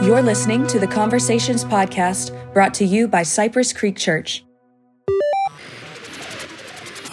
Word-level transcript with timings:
You're 0.00 0.22
listening 0.22 0.64
to 0.68 0.78
the 0.78 0.86
Conversations 0.86 1.64
Podcast 1.64 2.32
brought 2.54 2.72
to 2.74 2.84
you 2.84 3.08
by 3.08 3.24
Cypress 3.24 3.72
Creek 3.72 3.96
Church. 3.96 4.44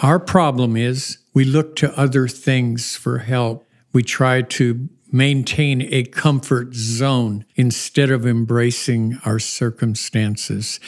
Our 0.02 0.20
problem 0.20 0.76
is 0.76 1.18
we 1.34 1.44
look 1.44 1.74
to 1.76 1.98
other 1.98 2.28
things 2.28 2.94
for 2.94 3.18
help. 3.18 3.66
We 3.92 4.04
try 4.04 4.42
to 4.42 4.88
maintain 5.10 5.82
a 5.82 6.04
comfort 6.04 6.74
zone 6.74 7.44
instead 7.56 8.12
of 8.12 8.24
embracing 8.24 9.18
our 9.24 9.40
circumstances. 9.40 10.78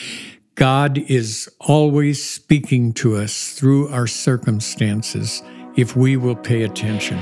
God 0.55 0.99
is 0.99 1.49
always 1.59 2.23
speaking 2.23 2.93
to 2.93 3.17
us 3.17 3.51
through 3.51 3.89
our 3.89 4.07
circumstances 4.07 5.43
if 5.75 5.97
we 5.97 6.15
will 6.15 6.37
pay 6.37 6.63
attention. 6.63 7.19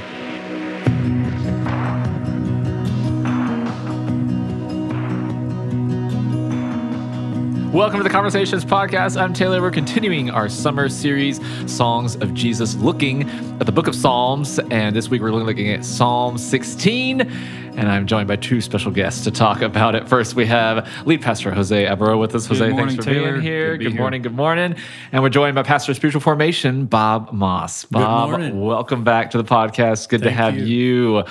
Welcome 7.77 7.99
to 7.99 8.03
the 8.03 8.09
Conversations 8.09 8.65
Podcast. 8.65 9.21
I'm 9.21 9.33
Taylor. 9.33 9.61
We're 9.61 9.69
continuing 9.69 10.31
our 10.31 10.49
summer 10.49 10.89
series, 10.89 11.39
Songs 11.71 12.15
of 12.15 12.33
Jesus, 12.33 12.73
looking 12.73 13.29
at 13.59 13.67
the 13.67 13.71
book 13.71 13.85
of 13.85 13.93
Psalms. 13.93 14.57
And 14.71 14.95
this 14.95 15.09
week 15.09 15.21
we're 15.21 15.29
looking 15.29 15.69
at 15.69 15.85
Psalm 15.85 16.39
16. 16.39 17.21
And 17.21 17.87
I'm 17.87 18.07
joined 18.07 18.27
by 18.27 18.35
two 18.35 18.61
special 18.61 18.89
guests 18.89 19.23
to 19.25 19.31
talk 19.31 19.61
about 19.61 19.93
it. 19.93 20.09
First, 20.09 20.33
we 20.33 20.47
have 20.47 20.89
lead 21.05 21.21
pastor 21.21 21.51
Jose 21.51 21.85
Abro 21.85 22.17
with 22.17 22.33
us. 22.33 22.47
Good 22.47 22.57
Jose, 22.57 22.69
morning, 22.71 22.87
thanks 22.87 23.05
for 23.05 23.13
Taylor. 23.13 23.33
being 23.33 23.43
here. 23.43 23.67
Good 23.67 23.73
to 23.73 23.77
be 23.77 23.83
Good 23.83 23.91
here. 23.91 24.01
morning, 24.01 24.21
good 24.23 24.35
morning. 24.35 24.75
And 25.11 25.21
we're 25.21 25.29
joined 25.29 25.53
by 25.53 25.61
pastor 25.61 25.91
of 25.91 25.97
spiritual 25.97 26.21
formation, 26.21 26.87
Bob 26.87 27.31
Maas. 27.31 27.85
Bob, 27.85 28.31
morning. 28.31 28.59
welcome 28.59 29.03
back 29.03 29.29
to 29.31 29.37
the 29.37 29.43
podcast. 29.43 30.09
Good 30.09 30.23
to 30.23 30.31
have 30.31 30.57
you. 30.57 30.65
you. 30.65 31.23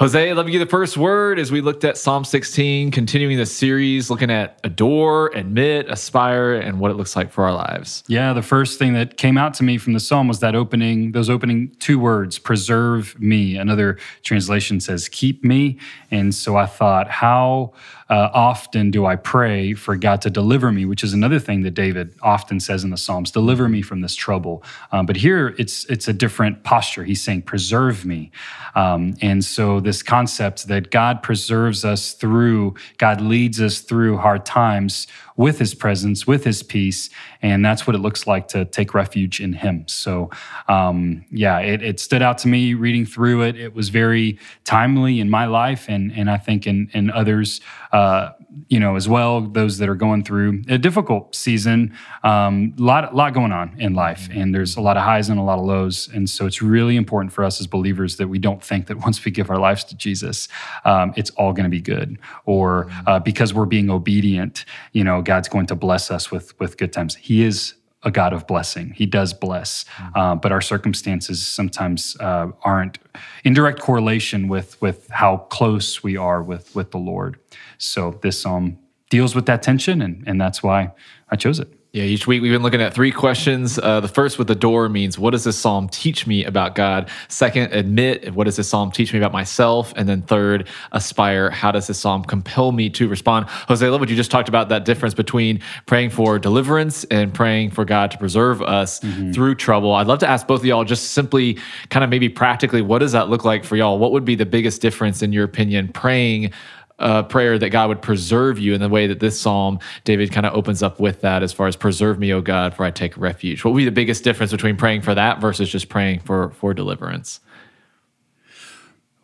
Jose, 0.00 0.34
let 0.34 0.44
me 0.44 0.50
give 0.50 0.58
you 0.58 0.64
the 0.64 0.70
first 0.70 0.96
word 0.96 1.38
as 1.38 1.52
we 1.52 1.60
looked 1.60 1.84
at 1.84 1.96
Psalm 1.96 2.24
16, 2.24 2.90
continuing 2.90 3.38
the 3.38 3.46
series, 3.46 4.10
looking 4.10 4.28
at 4.28 4.58
adore, 4.64 5.28
admit, 5.36 5.88
aspire, 5.88 6.54
and 6.54 6.80
what 6.80 6.90
it 6.90 6.94
looks 6.94 7.14
like 7.14 7.30
for 7.30 7.44
our 7.44 7.52
lives. 7.52 8.02
Yeah, 8.08 8.32
the 8.32 8.42
first 8.42 8.76
thing 8.76 8.94
that 8.94 9.18
came 9.18 9.38
out 9.38 9.54
to 9.54 9.62
me 9.62 9.78
from 9.78 9.92
the 9.92 10.00
psalm 10.00 10.26
was 10.26 10.40
that 10.40 10.56
opening, 10.56 11.12
those 11.12 11.30
opening 11.30 11.70
two 11.78 12.00
words, 12.00 12.40
preserve 12.40 13.16
me. 13.20 13.56
Another 13.56 13.96
translation 14.24 14.80
says, 14.80 15.08
keep 15.08 15.44
me. 15.44 15.78
And 16.10 16.34
so 16.34 16.56
I 16.56 16.66
thought, 16.66 17.08
how 17.08 17.72
uh, 18.10 18.30
often 18.32 18.90
do 18.90 19.06
I 19.06 19.16
pray 19.16 19.74
for 19.74 19.96
God 19.96 20.20
to 20.22 20.30
deliver 20.30 20.70
me, 20.70 20.84
which 20.84 21.02
is 21.02 21.12
another 21.12 21.38
thing 21.38 21.62
that 21.62 21.72
David 21.72 22.14
often 22.22 22.60
says 22.60 22.84
in 22.84 22.90
the 22.90 22.96
Psalms, 22.96 23.30
deliver 23.30 23.68
me 23.68 23.82
from 23.82 24.00
this 24.00 24.14
trouble. 24.14 24.62
Um, 24.92 25.06
but 25.06 25.16
here 25.16 25.54
it's, 25.58 25.84
it's 25.86 26.08
a 26.08 26.12
different 26.12 26.64
posture. 26.64 27.04
He's 27.04 27.22
saying, 27.22 27.42
preserve 27.42 28.04
me. 28.04 28.30
Um, 28.74 29.14
and 29.22 29.44
so 29.44 29.80
this 29.80 30.02
concept 30.02 30.68
that 30.68 30.90
God 30.90 31.22
preserves 31.22 31.84
us 31.84 32.12
through, 32.12 32.74
God 32.98 33.20
leads 33.20 33.60
us 33.60 33.80
through 33.80 34.18
hard 34.18 34.44
times 34.44 35.06
with 35.36 35.58
his 35.58 35.74
presence, 35.74 36.26
with 36.26 36.44
his 36.44 36.62
peace. 36.62 37.10
And 37.42 37.64
that's 37.64 37.86
what 37.86 37.96
it 37.96 37.98
looks 37.98 38.26
like 38.26 38.48
to 38.48 38.64
take 38.64 38.94
refuge 38.94 39.40
in 39.40 39.52
him. 39.52 39.86
So, 39.88 40.30
um, 40.68 41.24
yeah, 41.30 41.58
it, 41.58 41.82
it 41.82 41.98
stood 42.00 42.22
out 42.22 42.38
to 42.38 42.48
me 42.48 42.74
reading 42.74 43.04
through 43.04 43.42
it. 43.42 43.56
It 43.56 43.74
was 43.74 43.88
very 43.88 44.38
timely 44.64 45.18
in 45.18 45.28
my 45.28 45.46
life 45.46 45.86
and, 45.88 46.12
and 46.12 46.30
I 46.30 46.36
think 46.36 46.66
in, 46.66 46.88
in 46.94 47.10
others, 47.10 47.60
uh, 47.92 48.30
you 48.68 48.78
know, 48.78 48.94
as 48.94 49.08
well, 49.08 49.40
those 49.40 49.78
that 49.78 49.88
are 49.88 49.94
going 49.94 50.22
through 50.22 50.62
a 50.68 50.78
difficult 50.78 51.34
season, 51.34 51.96
um, 52.22 52.74
a 52.78 52.82
lot, 52.82 53.14
lot 53.14 53.34
going 53.34 53.52
on 53.52 53.74
in 53.80 53.94
life. 53.94 54.28
And 54.32 54.54
there's 54.54 54.76
a 54.76 54.80
lot 54.80 54.96
of 54.96 55.02
highs 55.02 55.28
and 55.28 55.38
a 55.38 55.42
lot 55.42 55.58
of 55.58 55.64
lows. 55.64 56.08
And 56.14 56.30
so 56.30 56.46
it's 56.46 56.62
really 56.62 56.96
important 56.96 57.32
for 57.32 57.44
us 57.44 57.60
as 57.60 57.66
believers 57.66 58.16
that 58.16 58.28
we 58.28 58.38
don't 58.38 58.62
think 58.62 58.86
that 58.86 58.98
once 59.04 59.24
we 59.24 59.30
give 59.30 59.50
our 59.50 59.58
lives 59.58 59.82
to 59.84 59.96
Jesus, 59.96 60.48
um, 60.84 61.12
it's 61.16 61.30
all 61.30 61.52
going 61.52 61.64
to 61.64 61.70
be 61.70 61.80
good. 61.80 62.18
Or 62.46 62.88
uh, 63.06 63.18
because 63.18 63.52
we're 63.52 63.64
being 63.64 63.90
obedient, 63.90 64.64
you 64.92 65.02
know, 65.02 65.22
God's 65.24 65.48
going 65.48 65.66
to 65.66 65.74
bless 65.74 66.10
us 66.10 66.30
with, 66.30 66.58
with 66.60 66.76
good 66.76 66.92
times. 66.92 67.16
He 67.16 67.42
is 67.42 67.74
a 68.04 68.10
God 68.10 68.32
of 68.32 68.46
blessing. 68.46 68.92
He 68.94 69.06
does 69.06 69.32
bless, 69.32 69.84
uh, 70.14 70.34
but 70.34 70.52
our 70.52 70.60
circumstances 70.60 71.44
sometimes 71.44 72.16
uh, 72.20 72.48
aren't 72.62 72.98
in 73.44 73.54
direct 73.54 73.80
correlation 73.80 74.46
with 74.48 74.80
with 74.82 75.08
how 75.08 75.38
close 75.38 76.02
we 76.02 76.16
are 76.16 76.42
with 76.42 76.74
with 76.74 76.90
the 76.90 76.98
Lord. 76.98 77.38
So 77.78 78.18
this 78.22 78.40
psalm 78.40 78.78
deals 79.08 79.34
with 79.34 79.46
that 79.46 79.62
tension, 79.62 80.02
and 80.02 80.22
and 80.26 80.40
that's 80.40 80.62
why 80.62 80.92
I 81.30 81.36
chose 81.36 81.58
it. 81.58 81.72
Yeah, 81.94 82.02
each 82.02 82.26
week 82.26 82.42
we've 82.42 82.50
been 82.50 82.64
looking 82.64 82.82
at 82.82 82.92
three 82.92 83.12
questions. 83.12 83.78
Uh, 83.78 84.00
the 84.00 84.08
first 84.08 84.36
with 84.36 84.48
the 84.48 84.56
door 84.56 84.88
means, 84.88 85.16
what 85.16 85.30
does 85.30 85.44
this 85.44 85.56
psalm 85.56 85.88
teach 85.88 86.26
me 86.26 86.44
about 86.44 86.74
God? 86.74 87.08
Second, 87.28 87.72
admit, 87.72 88.34
what 88.34 88.46
does 88.46 88.56
this 88.56 88.68
psalm 88.68 88.90
teach 88.90 89.12
me 89.12 89.20
about 89.20 89.30
myself? 89.30 89.92
And 89.94 90.08
then 90.08 90.20
third, 90.20 90.66
aspire, 90.90 91.50
how 91.50 91.70
does 91.70 91.86
this 91.86 92.00
psalm 92.00 92.24
compel 92.24 92.72
me 92.72 92.90
to 92.90 93.06
respond? 93.06 93.46
Jose, 93.68 93.86
I 93.86 93.88
love 93.90 94.00
what 94.00 94.08
you 94.08 94.16
just 94.16 94.32
talked 94.32 94.48
about 94.48 94.70
that 94.70 94.84
difference 94.84 95.14
between 95.14 95.60
praying 95.86 96.10
for 96.10 96.36
deliverance 96.36 97.04
and 97.12 97.32
praying 97.32 97.70
for 97.70 97.84
God 97.84 98.10
to 98.10 98.18
preserve 98.18 98.60
us 98.60 98.98
through 99.32 99.54
trouble. 99.54 99.92
I'd 99.92 100.08
love 100.08 100.18
to 100.18 100.28
ask 100.28 100.48
both 100.48 100.62
of 100.62 100.66
y'all 100.66 100.82
just 100.82 101.12
simply, 101.12 101.58
kind 101.90 102.02
of 102.02 102.10
maybe 102.10 102.28
practically, 102.28 102.82
what 102.82 102.98
does 102.98 103.12
that 103.12 103.30
look 103.30 103.44
like 103.44 103.62
for 103.62 103.76
y'all? 103.76 104.00
What 104.00 104.10
would 104.10 104.24
be 104.24 104.34
the 104.34 104.46
biggest 104.46 104.82
difference, 104.82 105.22
in 105.22 105.32
your 105.32 105.44
opinion, 105.44 105.86
praying? 105.92 106.50
Uh, 106.98 107.22
prayer 107.24 107.58
that 107.58 107.70
God 107.70 107.88
would 107.88 108.02
preserve 108.02 108.58
you 108.58 108.74
in 108.74 108.80
the 108.80 108.88
way 108.88 109.06
that 109.06 109.20
this 109.20 109.40
psalm, 109.40 109.78
David 110.04 110.32
kind 110.32 110.46
of 110.46 110.54
opens 110.54 110.82
up 110.82 111.00
with 111.00 111.22
that 111.22 111.42
as 111.42 111.52
far 111.52 111.66
as 111.66 111.76
preserve 111.76 112.18
me, 112.18 112.32
O 112.32 112.40
God, 112.40 112.74
for 112.74 112.84
I 112.84 112.90
take 112.90 113.16
refuge. 113.16 113.64
What 113.64 113.72
would 113.72 113.78
be 113.78 113.84
the 113.84 113.90
biggest 113.90 114.24
difference 114.24 114.52
between 114.52 114.76
praying 114.76 115.02
for 115.02 115.14
that 115.14 115.40
versus 115.40 115.68
just 115.70 115.88
praying 115.88 116.20
for 116.20 116.50
for 116.50 116.74
deliverance? 116.74 117.40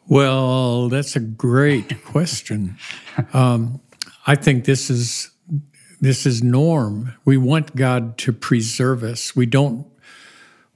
Well, 0.09 0.89
that's 0.89 1.15
a 1.15 1.21
great 1.21 2.05
question. 2.05 2.77
Um, 3.33 3.81
I 4.27 4.35
think 4.35 4.65
this 4.65 4.91
is 4.91 5.31
this 6.01 6.27
is 6.27 6.43
norm. 6.43 7.15
We 7.25 7.37
want 7.37 7.77
God 7.77 8.19
to 8.19 8.33
preserve 8.33 9.03
us. 9.03 9.37
We 9.37 9.47
don't 9.47 9.87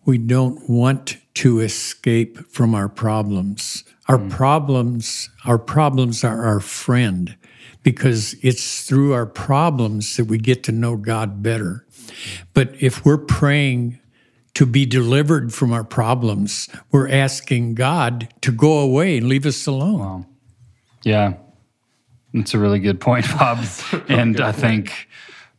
we 0.05 0.19
don't 0.19 0.69
want 0.69 1.17
to 1.35 1.61
escape 1.61 2.39
from 2.51 2.75
our 2.75 2.89
problems. 2.89 3.85
Our 4.09 4.19
hmm. 4.19 4.29
problems 4.29 5.31
our 5.45 5.59
problems 5.59 6.25
are 6.25 6.45
our 6.45 6.61
friend 6.61 7.37
because 7.83 8.35
it's 8.43 8.87
through 8.87 9.13
our 9.13 9.27
problems 9.27 10.17
that 10.17 10.25
we 10.25 10.39
get 10.39 10.63
to 10.65 10.73
know 10.73 10.97
God 10.97 11.43
better. 11.43 11.87
But 12.55 12.75
if 12.81 13.05
we're 13.05 13.19
praying 13.19 13.99
to 14.55 14.67
be 14.67 14.87
delivered 14.87 15.53
from 15.53 15.73
our 15.73 15.85
problems, 15.85 16.69
we're 16.91 17.09
asking 17.09 17.75
God 17.75 18.33
to 18.41 18.53
go 18.53 18.79
away 18.79 19.19
and 19.19 19.29
leave 19.29 19.47
us 19.47 19.67
alone. 19.67 20.27
Yeah, 21.03 21.35
that's 22.33 22.55
a 22.55 22.59
really 22.59 22.79
good 22.79 23.01
point, 23.01 23.27
Bob. 23.37 23.65
and 24.09 24.41
I 24.41 24.53
think 24.53 25.09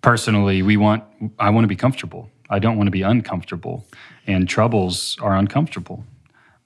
personally, 0.02 0.62
we 0.62 0.78
want 0.78 1.04
I 1.40 1.50
want 1.50 1.64
to 1.64 1.70
be 1.70 1.76
comfortable. 1.76 2.30
I 2.50 2.60
don't 2.60 2.78
want 2.78 2.88
to 2.88 2.92
be 2.92 3.02
uncomfortable, 3.02 3.86
and 4.28 4.47
troubles 4.47 5.18
are 5.22 5.36
uncomfortable. 5.36 6.03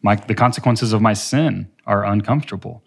My 0.01 0.15
the 0.15 0.35
consequences 0.35 0.93
of 0.93 1.01
my 1.01 1.13
sin 1.13 1.69
are 1.85 2.05
uncomfortable. 2.05 2.83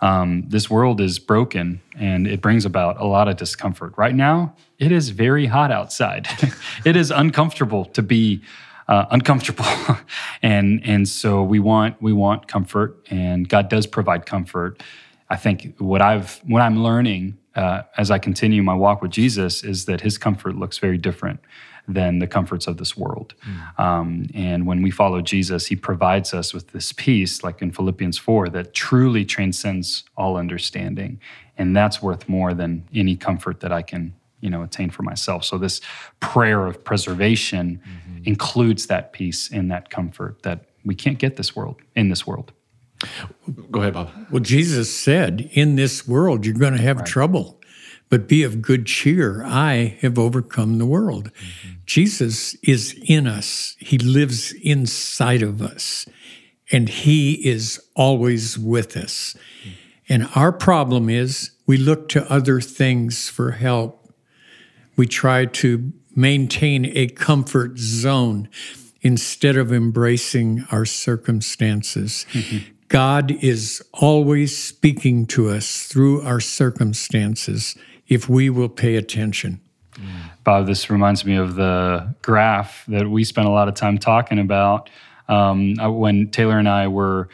Um, 0.00 0.44
this 0.48 0.68
world 0.68 1.00
is 1.00 1.18
broken, 1.18 1.80
and 1.96 2.26
it 2.26 2.42
brings 2.42 2.64
about 2.64 3.00
a 3.00 3.06
lot 3.06 3.28
of 3.28 3.36
discomfort. 3.36 3.94
Right 3.96 4.14
now, 4.14 4.54
it 4.78 4.92
is 4.92 5.08
very 5.10 5.46
hot 5.46 5.70
outside. 5.70 6.28
it 6.84 6.96
is 6.96 7.10
uncomfortable 7.10 7.86
to 7.86 8.02
be 8.02 8.42
uh, 8.88 9.06
uncomfortable, 9.10 9.66
and 10.42 10.80
and 10.84 11.08
so 11.08 11.42
we 11.42 11.58
want 11.58 12.00
we 12.02 12.12
want 12.12 12.46
comfort, 12.48 12.98
and 13.10 13.48
God 13.48 13.68
does 13.68 13.86
provide 13.86 14.26
comfort. 14.26 14.82
I 15.30 15.36
think 15.36 15.74
what 15.78 16.02
I've 16.02 16.40
what 16.44 16.60
I'm 16.60 16.82
learning 16.82 17.38
uh, 17.54 17.82
as 17.96 18.10
I 18.10 18.18
continue 18.18 18.62
my 18.62 18.74
walk 18.74 19.00
with 19.02 19.10
Jesus 19.10 19.64
is 19.64 19.86
that 19.86 20.02
His 20.02 20.18
comfort 20.18 20.56
looks 20.56 20.78
very 20.78 20.98
different 20.98 21.40
than 21.88 22.18
the 22.18 22.26
comforts 22.26 22.66
of 22.66 22.76
this 22.78 22.96
world. 22.96 23.34
Um, 23.78 24.26
and 24.34 24.66
when 24.66 24.82
we 24.82 24.90
follow 24.90 25.20
Jesus, 25.20 25.66
He 25.66 25.76
provides 25.76 26.34
us 26.34 26.52
with 26.52 26.68
this 26.68 26.92
peace, 26.92 27.44
like 27.44 27.62
in 27.62 27.70
Philippians 27.70 28.18
four, 28.18 28.48
that 28.50 28.74
truly 28.74 29.24
transcends 29.24 30.04
all 30.16 30.36
understanding, 30.36 31.20
and 31.56 31.76
that's 31.76 32.02
worth 32.02 32.28
more 32.28 32.54
than 32.54 32.84
any 32.94 33.16
comfort 33.16 33.60
that 33.60 33.72
I 33.72 33.82
can 33.82 34.14
you 34.40 34.50
know 34.50 34.62
attain 34.62 34.90
for 34.90 35.02
myself. 35.02 35.44
So 35.44 35.58
this 35.58 35.80
prayer 36.20 36.66
of 36.66 36.84
preservation 36.84 37.80
includes 38.24 38.86
that 38.86 39.12
peace 39.12 39.50
and 39.50 39.70
that 39.70 39.90
comfort 39.90 40.42
that 40.42 40.66
we 40.84 40.94
can't 40.94 41.18
get 41.18 41.36
this 41.36 41.56
world 41.56 41.76
in 41.94 42.08
this 42.08 42.26
world. 42.26 42.52
Go 43.70 43.80
ahead, 43.80 43.94
Bob. 43.94 44.10
Well, 44.30 44.42
Jesus 44.42 44.94
said, 44.94 45.50
In 45.52 45.76
this 45.76 46.08
world, 46.08 46.46
you're 46.46 46.54
going 46.54 46.72
to 46.72 46.82
have 46.82 47.04
trouble, 47.04 47.55
but 48.08 48.28
be 48.28 48.42
of 48.42 48.62
good 48.62 48.86
cheer. 48.86 49.44
I 49.44 49.98
have 50.00 50.18
overcome 50.18 50.78
the 50.78 50.86
world. 50.86 51.32
Mm-hmm. 51.32 51.70
Jesus 51.86 52.54
is 52.62 52.98
in 53.06 53.26
us, 53.26 53.76
He 53.78 53.98
lives 53.98 54.52
inside 54.62 55.42
of 55.42 55.62
us, 55.62 56.06
and 56.70 56.88
He 56.88 57.34
is 57.46 57.80
always 57.94 58.58
with 58.58 58.96
us. 58.96 59.36
Mm-hmm. 59.60 59.70
And 60.08 60.28
our 60.34 60.52
problem 60.52 61.08
is 61.08 61.50
we 61.66 61.76
look 61.76 62.08
to 62.10 62.30
other 62.30 62.60
things 62.60 63.28
for 63.28 63.52
help. 63.52 64.12
We 64.96 65.06
try 65.06 65.46
to 65.46 65.92
maintain 66.14 66.86
a 66.96 67.08
comfort 67.08 67.78
zone 67.78 68.48
instead 69.02 69.56
of 69.56 69.72
embracing 69.72 70.64
our 70.70 70.84
circumstances. 70.84 72.24
Mm-hmm. 72.32 72.72
God 72.88 73.32
is 73.42 73.82
always 73.92 74.56
speaking 74.56 75.26
to 75.26 75.48
us 75.50 75.82
through 75.82 76.22
our 76.22 76.40
circumstances 76.40 77.74
if 78.08 78.28
we 78.28 78.50
will 78.50 78.68
pay 78.68 78.96
attention. 78.96 79.60
Bob, 80.44 80.66
this 80.66 80.90
reminds 80.90 81.24
me 81.24 81.36
of 81.36 81.54
the 81.54 82.14
graph 82.22 82.84
that 82.86 83.08
we 83.08 83.24
spent 83.24 83.48
a 83.48 83.50
lot 83.50 83.66
of 83.66 83.74
time 83.74 83.98
talking 83.98 84.38
about 84.38 84.90
um, 85.28 85.78
uh, 85.80 85.90
when 85.90 86.30
Taylor 86.30 86.58
and 86.58 86.68
I 86.68 86.86
were 86.86 87.28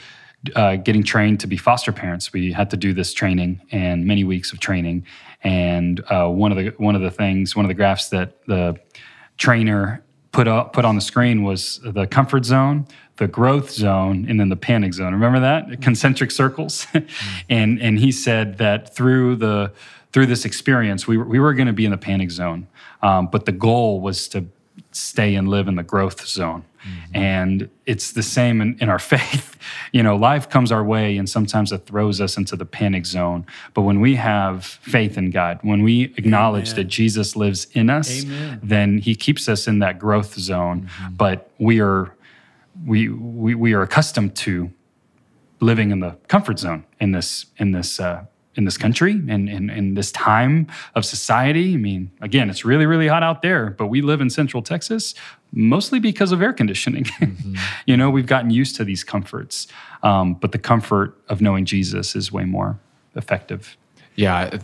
uh, 0.56 0.76
getting 0.76 1.02
trained 1.02 1.40
to 1.40 1.46
be 1.46 1.56
foster 1.56 1.92
parents. 1.92 2.32
We 2.32 2.52
had 2.52 2.70
to 2.70 2.76
do 2.76 2.92
this 2.94 3.12
training 3.12 3.60
and 3.70 4.06
many 4.06 4.24
weeks 4.24 4.52
of 4.52 4.60
training. 4.60 5.06
And 5.44 6.00
uh, 6.08 6.28
one 6.28 6.52
of 6.52 6.58
the 6.58 6.72
one 6.78 6.94
of 6.94 7.02
the 7.02 7.10
things, 7.10 7.54
one 7.54 7.64
of 7.64 7.69
the 7.69 7.74
graphs 7.74 8.08
that 8.10 8.44
the 8.46 8.78
trainer 9.36 10.02
put 10.30 10.48
up, 10.48 10.72
put 10.72 10.84
on 10.84 10.94
the 10.94 11.00
screen 11.00 11.42
was 11.42 11.80
the 11.84 12.06
comfort 12.06 12.44
zone, 12.44 12.86
the 13.17 13.29
growth 13.29 13.70
zone, 13.70 14.26
and 14.29 14.41
then 14.41 14.49
the 14.49 14.56
panic 14.56 14.94
zone. 14.94 15.12
Remember 15.12 15.41
that 15.41 15.81
concentric 15.82 16.31
circles? 16.31 16.87
and 17.49 17.81
and 17.81 17.99
he 17.99 18.12
said 18.12 18.59
that 18.59 18.94
through 18.94 19.37
the 19.37 19.73
through 20.12 20.26
this 20.26 20.44
experience, 20.44 21.06
we 21.06 21.17
were, 21.17 21.25
we 21.25 21.41
were 21.41 21.55
going 21.55 21.67
to 21.67 21.73
be 21.73 21.85
in 21.85 21.91
the 21.91 21.99
panic 21.99 22.31
zone, 22.31 22.67
um, 23.03 23.29
but 23.29 23.47
the 23.47 23.53
goal 23.53 24.00
was 24.00 24.29
to 24.29 24.47
stay 24.93 25.35
and 25.35 25.49
live 25.49 25.69
in 25.69 25.76
the 25.76 25.82
growth 25.82 26.26
zone. 26.26 26.64
Mm-hmm. 26.82 27.17
And 27.17 27.70
it's 27.87 28.12
the 28.12 28.23
same 28.23 28.61
in, 28.61 28.76
in, 28.81 28.88
our 28.88 28.99
faith. 29.15 29.56
You 29.93 30.03
know, 30.03 30.17
life 30.17 30.49
comes 30.49 30.73
our 30.73 30.82
way 30.82 31.17
and 31.17 31.29
sometimes 31.29 31.73
it 31.73 31.87
throws 31.87 32.20
us 32.20 32.37
into 32.37 32.56
the 32.56 32.65
panic 32.65 33.06
zone. 33.06 33.47
But 33.75 33.82
when 33.82 34.00
we 34.00 34.17
have 34.17 34.65
faith 34.65 35.17
in 35.17 35.31
God, 35.31 35.61
when 35.62 35.82
we 35.82 36.15
acknowledge 36.17 36.70
Amen. 36.70 36.76
that 36.76 36.85
Jesus 36.85 37.37
lives 37.37 37.69
in 37.73 37.88
us, 37.88 38.25
Amen. 38.25 38.61
then 38.62 38.99
he 38.99 39.15
keeps 39.15 39.49
us 39.49 39.69
in 39.69 39.79
that 39.79 39.99
growth 39.99 40.35
zone. 40.35 40.82
Mm-hmm. 40.82 41.15
But 41.15 41.50
we 41.58 41.81
are 41.81 42.12
we, 42.84 43.08
we 43.08 43.55
we 43.55 43.73
are 43.75 43.82
accustomed 43.82 44.34
to 44.37 44.73
living 45.61 45.90
in 45.90 46.00
the 46.00 46.17
comfort 46.29 46.58
zone 46.58 46.84
in 47.00 47.12
this 47.12 47.46
in 47.56 47.73
this 47.73 48.00
uh, 48.00 48.25
in 48.55 48.64
this 48.64 48.76
country 48.76 49.12
and 49.29 49.49
in, 49.49 49.70
in, 49.70 49.94
this 49.94 50.12
time 50.12 50.67
of 50.94 51.05
society. 51.05 51.75
I 51.75 51.76
mean, 51.79 52.11
again, 52.20 52.50
it's 52.50 52.64
really, 52.64 52.84
really 52.84 53.08
hot 53.08 53.23
out 53.23 53.40
there, 53.40 53.70
but 53.70 53.87
we 53.87 54.02
live 54.02 54.20
in 54.20 54.29
Central 54.29 54.62
Texas 54.62 55.14
mostly 55.52 55.99
because 55.99 56.32
of 56.32 56.43
air 56.43 56.52
conditioning. 56.52 57.06
Mm-hmm. 57.23 57.55
you 57.87 57.96
know, 57.96 58.11
we've 58.11 58.26
gotten 58.26 58.50
used 58.50 58.75
to 58.76 58.84
these 58.84 59.05
comforts, 59.05 59.69
um, 60.02 60.34
but 60.34 60.50
the 60.50 60.58
comfort 60.58 61.17
of 61.29 61.40
knowing 61.40 61.64
Jesus 61.64 62.17
is 62.17 62.32
way 62.32 62.44
more 62.44 62.81
effective. 63.14 63.76
Yeah. 64.17 64.58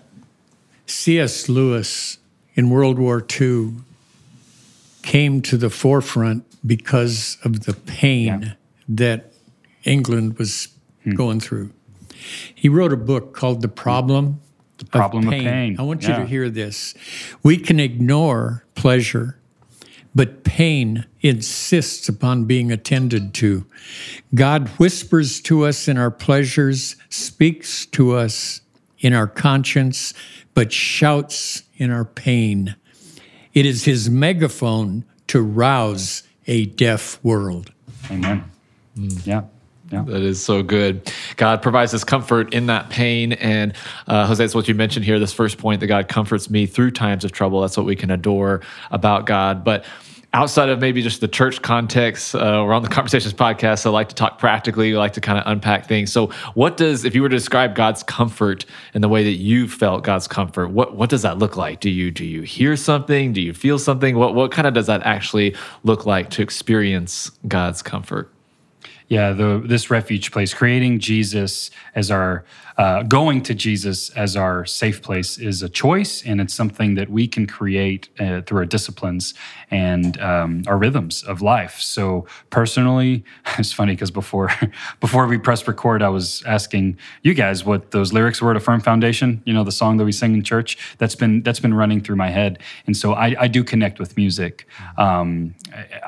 C.S. 0.86 1.48
Lewis 1.48 2.18
in 2.54 2.68
World 2.68 2.98
War 2.98 3.24
II 3.40 3.74
came 5.08 5.40
to 5.40 5.56
the 5.56 5.70
forefront 5.70 6.44
because 6.66 7.38
of 7.42 7.64
the 7.64 7.72
pain 7.72 8.42
yeah. 8.42 8.52
that 8.86 9.32
England 9.84 10.38
was 10.38 10.68
hmm. 11.02 11.14
going 11.14 11.40
through. 11.40 11.70
He 12.54 12.68
wrote 12.68 12.92
a 12.92 12.96
book 12.98 13.32
called 13.32 13.62
The 13.62 13.68
Problem. 13.68 14.42
The 14.76 14.84
Problem 14.84 15.24
of 15.24 15.30
Pain. 15.30 15.46
Of 15.46 15.52
pain. 15.52 15.76
I 15.78 15.82
want 15.82 16.02
you 16.02 16.12
to 16.14 16.26
hear 16.26 16.50
this. 16.50 16.92
We 17.42 17.56
can 17.56 17.80
ignore 17.80 18.66
pleasure, 18.74 19.38
but 20.14 20.44
pain 20.44 21.06
insists 21.22 22.10
upon 22.10 22.44
being 22.44 22.70
attended 22.70 23.32
to. 23.34 23.64
God 24.34 24.68
whispers 24.78 25.40
to 25.42 25.64
us 25.64 25.88
in 25.88 25.96
our 25.96 26.10
pleasures, 26.10 26.96
speaks 27.08 27.86
to 27.86 28.14
us 28.14 28.60
in 28.98 29.14
our 29.14 29.26
conscience, 29.26 30.12
but 30.52 30.70
shouts 30.70 31.62
in 31.78 31.90
our 31.90 32.04
pain. 32.04 32.76
It 33.58 33.66
is 33.66 33.84
his 33.84 34.08
megaphone 34.08 35.04
to 35.26 35.42
rouse 35.42 36.22
a 36.46 36.66
deaf 36.66 37.18
world. 37.24 37.72
Amen. 38.08 38.44
Mm. 38.96 39.26
Yeah. 39.26 39.42
Yeah. 39.90 40.02
That 40.02 40.22
is 40.22 40.40
so 40.40 40.62
good. 40.62 41.12
God 41.34 41.60
provides 41.60 41.92
us 41.92 42.04
comfort 42.04 42.54
in 42.54 42.66
that 42.66 42.88
pain. 42.88 43.32
And 43.32 43.72
uh, 44.06 44.28
Jose, 44.28 44.44
it's 44.44 44.54
what 44.54 44.68
you 44.68 44.76
mentioned 44.76 45.04
here, 45.04 45.18
this 45.18 45.32
first 45.32 45.58
point 45.58 45.80
that 45.80 45.88
God 45.88 46.06
comforts 46.06 46.48
me 46.48 46.66
through 46.66 46.92
times 46.92 47.24
of 47.24 47.32
trouble. 47.32 47.60
That's 47.62 47.76
what 47.76 47.84
we 47.84 47.96
can 47.96 48.12
adore 48.12 48.60
about 48.92 49.26
God. 49.26 49.64
But 49.64 49.84
outside 50.34 50.68
of 50.68 50.80
maybe 50.80 51.02
just 51.02 51.20
the 51.20 51.28
church 51.28 51.62
context, 51.62 52.34
uh, 52.34 52.62
we're 52.64 52.72
on 52.72 52.82
the 52.82 52.88
Conversations 52.98 53.32
podcast. 53.34 53.80
So 53.80 53.90
I 53.90 53.92
like 53.92 54.08
to 54.10 54.14
talk 54.14 54.38
practically, 54.38 54.92
we 54.92 54.98
like 54.98 55.14
to 55.14 55.20
kind 55.20 55.38
of 55.38 55.44
unpack 55.46 55.86
things. 55.86 56.12
So, 56.12 56.28
what 56.54 56.76
does, 56.76 57.04
if 57.04 57.14
you 57.14 57.22
were 57.22 57.28
to 57.28 57.36
describe 57.36 57.74
God's 57.74 58.02
comfort 58.02 58.64
in 58.94 59.00
the 59.00 59.08
way 59.08 59.24
that 59.24 59.38
you 59.38 59.68
felt 59.68 60.04
God's 60.04 60.28
comfort, 60.28 60.68
what, 60.68 60.96
what 60.96 61.10
does 61.10 61.22
that 61.22 61.38
look 61.38 61.56
like? 61.56 61.80
Do 61.80 61.90
you 61.90 62.10
do 62.10 62.24
you 62.24 62.42
hear 62.42 62.76
something? 62.76 63.32
Do 63.32 63.40
you 63.40 63.52
feel 63.52 63.78
something? 63.78 64.16
What, 64.16 64.34
what 64.34 64.52
kind 64.52 64.66
of 64.66 64.74
does 64.74 64.86
that 64.86 65.02
actually 65.04 65.56
look 65.84 66.06
like 66.06 66.30
to 66.30 66.42
experience 66.42 67.30
God's 67.46 67.82
comfort? 67.82 68.32
yeah, 69.08 69.32
the 69.32 69.62
this 69.64 69.90
refuge 69.90 70.30
place, 70.30 70.52
creating 70.52 70.98
Jesus 70.98 71.70
as 71.94 72.10
our 72.10 72.44
uh, 72.78 73.02
going 73.02 73.42
to 73.42 73.54
Jesus 73.54 74.10
as 74.10 74.36
our 74.36 74.64
safe 74.64 75.02
place 75.02 75.36
is 75.36 75.62
a 75.64 75.68
choice, 75.68 76.24
and 76.24 76.40
it's 76.40 76.54
something 76.54 76.94
that 76.94 77.10
we 77.10 77.26
can 77.26 77.44
create 77.44 78.08
uh, 78.20 78.40
through 78.42 78.58
our 78.58 78.64
disciplines 78.64 79.34
and 79.68 80.18
um, 80.20 80.62
our 80.68 80.78
rhythms 80.78 81.24
of 81.24 81.42
life. 81.42 81.80
So 81.80 82.26
personally, 82.50 83.24
it's 83.58 83.72
funny 83.72 83.94
because 83.94 84.12
before 84.12 84.52
before 85.00 85.26
we 85.26 85.38
pressed 85.38 85.66
record, 85.66 86.02
I 86.02 86.08
was 86.08 86.44
asking 86.46 86.98
you 87.22 87.34
guys 87.34 87.64
what 87.64 87.90
those 87.90 88.12
lyrics 88.12 88.40
were 88.40 88.54
to 88.54 88.60
"Firm 88.60 88.80
Foundation." 88.80 89.42
You 89.44 89.54
know, 89.54 89.64
the 89.64 89.72
song 89.72 89.96
that 89.96 90.04
we 90.04 90.12
sing 90.12 90.34
in 90.34 90.44
church. 90.44 90.78
That's 90.98 91.16
been 91.16 91.42
that's 91.42 91.60
been 91.60 91.74
running 91.74 92.00
through 92.00 92.16
my 92.16 92.30
head, 92.30 92.60
and 92.86 92.96
so 92.96 93.14
I, 93.14 93.34
I 93.40 93.48
do 93.48 93.64
connect 93.64 93.98
with 93.98 94.16
music. 94.16 94.68
Um, 94.96 95.56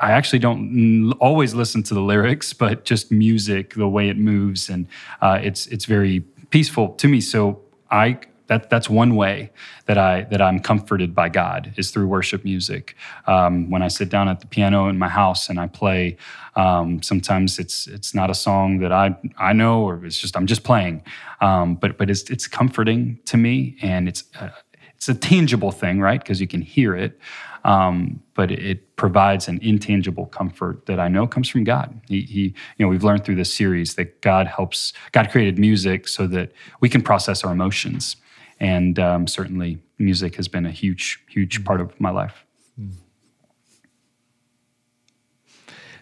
I 0.01 0.11
actually 0.11 0.39
don't 0.39 1.11
always 1.19 1.53
listen 1.53 1.83
to 1.83 1.93
the 1.93 2.01
lyrics, 2.01 2.53
but 2.53 2.85
just 2.85 3.11
music, 3.11 3.73
the 3.73 3.89
way 3.89 4.07
it 4.07 4.17
moves, 4.17 4.69
and 4.69 4.87
uh, 5.21 5.37
it's 5.43 5.67
it's 5.67 5.83
very 5.83 6.23
peaceful 6.51 6.89
to 6.95 7.07
me. 7.07 7.21
So 7.21 7.61
I 7.89 8.19
that 8.51 8.69
that's 8.69 8.89
one 8.89 9.15
way 9.15 9.49
that 9.85 9.97
I 9.97 10.23
that 10.23 10.41
I'm 10.41 10.59
comforted 10.59 11.15
by 11.15 11.29
God 11.29 11.73
is 11.77 11.89
through 11.91 12.07
worship 12.07 12.43
music. 12.43 12.95
Um, 13.25 13.69
when 13.69 13.81
I 13.81 13.87
sit 13.87 14.09
down 14.09 14.27
at 14.27 14.41
the 14.41 14.47
piano 14.47 14.89
in 14.89 14.99
my 14.99 15.07
house 15.07 15.49
and 15.49 15.57
I 15.57 15.67
play, 15.67 16.17
um, 16.57 17.01
sometimes 17.01 17.59
it's 17.59 17.87
it's 17.87 18.13
not 18.13 18.29
a 18.29 18.35
song 18.35 18.79
that 18.79 18.91
I 18.91 19.17
I 19.37 19.53
know 19.53 19.83
or 19.83 20.05
it's 20.05 20.19
just 20.19 20.35
I'm 20.35 20.47
just 20.47 20.63
playing, 20.63 21.03
um, 21.39 21.75
but 21.75 21.97
but 21.97 22.09
it's 22.09 22.29
it's 22.29 22.47
comforting 22.47 23.19
to 23.25 23.37
me 23.37 23.77
and 23.81 24.09
it's 24.09 24.25
uh, 24.39 24.49
it's 25.01 25.09
a 25.09 25.15
tangible 25.15 25.71
thing, 25.71 25.99
right? 25.99 26.21
Because 26.21 26.39
you 26.39 26.47
can 26.47 26.61
hear 26.61 26.95
it 26.95 27.19
um, 27.63 28.21
but 28.33 28.51
it 28.51 28.95
provides 28.95 29.47
an 29.47 29.59
intangible 29.61 30.25
comfort 30.27 30.85
that 30.87 30.99
I 30.99 31.07
know 31.07 31.27
comes 31.27 31.49
from 31.49 31.63
God. 31.63 31.99
He, 32.07 32.21
he, 32.21 32.41
you 32.41 32.85
know, 32.85 32.87
we've 32.87 33.03
learned 33.03 33.23
through 33.23 33.35
this 33.35 33.53
series 33.53 33.95
that 33.95 34.21
God 34.21 34.47
helps. 34.47 34.93
God 35.11 35.29
created 35.29 35.59
music 35.59 36.07
so 36.07 36.27
that 36.27 36.51
we 36.79 36.89
can 36.89 37.01
process 37.01 37.43
our 37.43 37.51
emotions, 37.51 38.15
and 38.59 38.97
um, 38.99 39.27
certainly 39.27 39.79
music 39.99 40.35
has 40.35 40.47
been 40.47 40.65
a 40.65 40.71
huge, 40.71 41.23
huge 41.29 41.61
mm. 41.61 41.65
part 41.65 41.81
of 41.81 41.99
my 41.99 42.09
life. 42.09 42.45
Mm. 42.79 42.93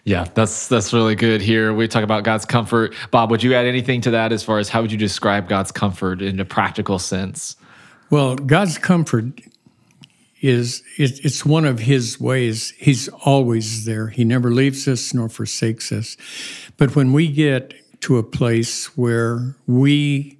Yeah, 0.04 0.24
that's 0.32 0.66
that's 0.66 0.94
really 0.94 1.14
good 1.14 1.42
here. 1.42 1.74
We 1.74 1.86
talk 1.86 2.04
about 2.04 2.24
God's 2.24 2.46
comfort. 2.46 2.94
Bob, 3.10 3.30
would 3.30 3.42
you 3.42 3.54
add 3.54 3.66
anything 3.66 4.00
to 4.02 4.10
that 4.12 4.32
as 4.32 4.42
far 4.42 4.58
as 4.58 4.70
how 4.70 4.80
would 4.80 4.90
you 4.90 4.98
describe 4.98 5.46
God's 5.46 5.70
comfort 5.70 6.22
in 6.22 6.40
a 6.40 6.44
practical 6.44 6.98
sense? 6.98 7.56
Well, 8.10 8.34
God's 8.34 8.76
comfort 8.76 9.40
is 10.40 10.82
it, 10.98 11.24
it's 11.24 11.46
one 11.46 11.64
of 11.64 11.80
his 11.80 12.20
ways. 12.20 12.72
He's 12.78 13.08
always 13.08 13.84
there. 13.84 14.08
He 14.08 14.24
never 14.24 14.50
leaves 14.50 14.88
us 14.88 15.14
nor 15.14 15.28
forsakes 15.28 15.92
us. 15.92 16.16
But 16.76 16.96
when 16.96 17.12
we 17.12 17.28
get 17.28 17.74
to 18.02 18.18
a 18.18 18.22
place 18.22 18.96
where 18.96 19.54
we 19.66 20.38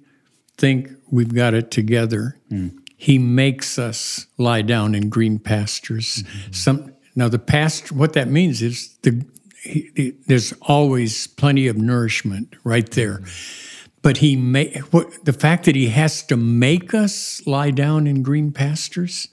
think 0.57 0.89
we've 1.09 1.33
got 1.33 1.53
it 1.53 1.71
together, 1.71 2.37
mm. 2.51 2.77
he 2.97 3.17
makes 3.17 3.79
us 3.79 4.25
lie 4.37 4.63
down 4.63 4.95
in 4.95 5.09
green 5.09 5.39
pastures. 5.39 6.23
Mm-hmm. 6.23 6.51
Some 6.51 6.93
now 7.15 7.29
the 7.29 7.39
pasture. 7.39 7.93
What 7.93 8.13
that 8.13 8.27
means 8.27 8.61
is 8.61 8.95
the 9.03 9.25
he, 9.61 9.91
he, 9.95 10.13
there's 10.27 10.53
always 10.61 11.27
plenty 11.27 11.67
of 11.67 11.77
nourishment 11.77 12.55
right 12.63 12.89
there. 12.91 13.19
Mm-hmm. 13.19 13.70
But 14.01 14.17
he 14.17 14.35
may, 14.35 14.73
what, 14.89 15.25
the 15.25 15.33
fact 15.33 15.65
that 15.65 15.75
he 15.75 15.89
has 15.89 16.23
to 16.23 16.37
make 16.37 16.93
us 16.93 17.45
lie 17.45 17.71
down 17.71 18.07
in 18.07 18.23
green 18.23 18.51
pastures 18.51 19.27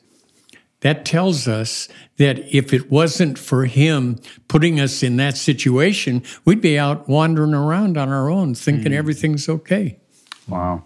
that 0.80 1.04
tells 1.04 1.48
us 1.48 1.88
that 2.18 2.38
if 2.54 2.72
it 2.72 2.90
wasn't 2.90 3.38
for 3.38 3.64
him 3.64 4.18
putting 4.46 4.78
us 4.78 5.02
in 5.02 5.16
that 5.16 5.36
situation, 5.36 6.22
we'd 6.44 6.60
be 6.60 6.78
out 6.78 7.08
wandering 7.08 7.54
around 7.54 7.96
on 7.96 8.10
our 8.10 8.30
own 8.30 8.54
thinking 8.54 8.92
mm. 8.92 8.96
everything's 8.96 9.48
okay. 9.48 9.98
Wow. 10.46 10.84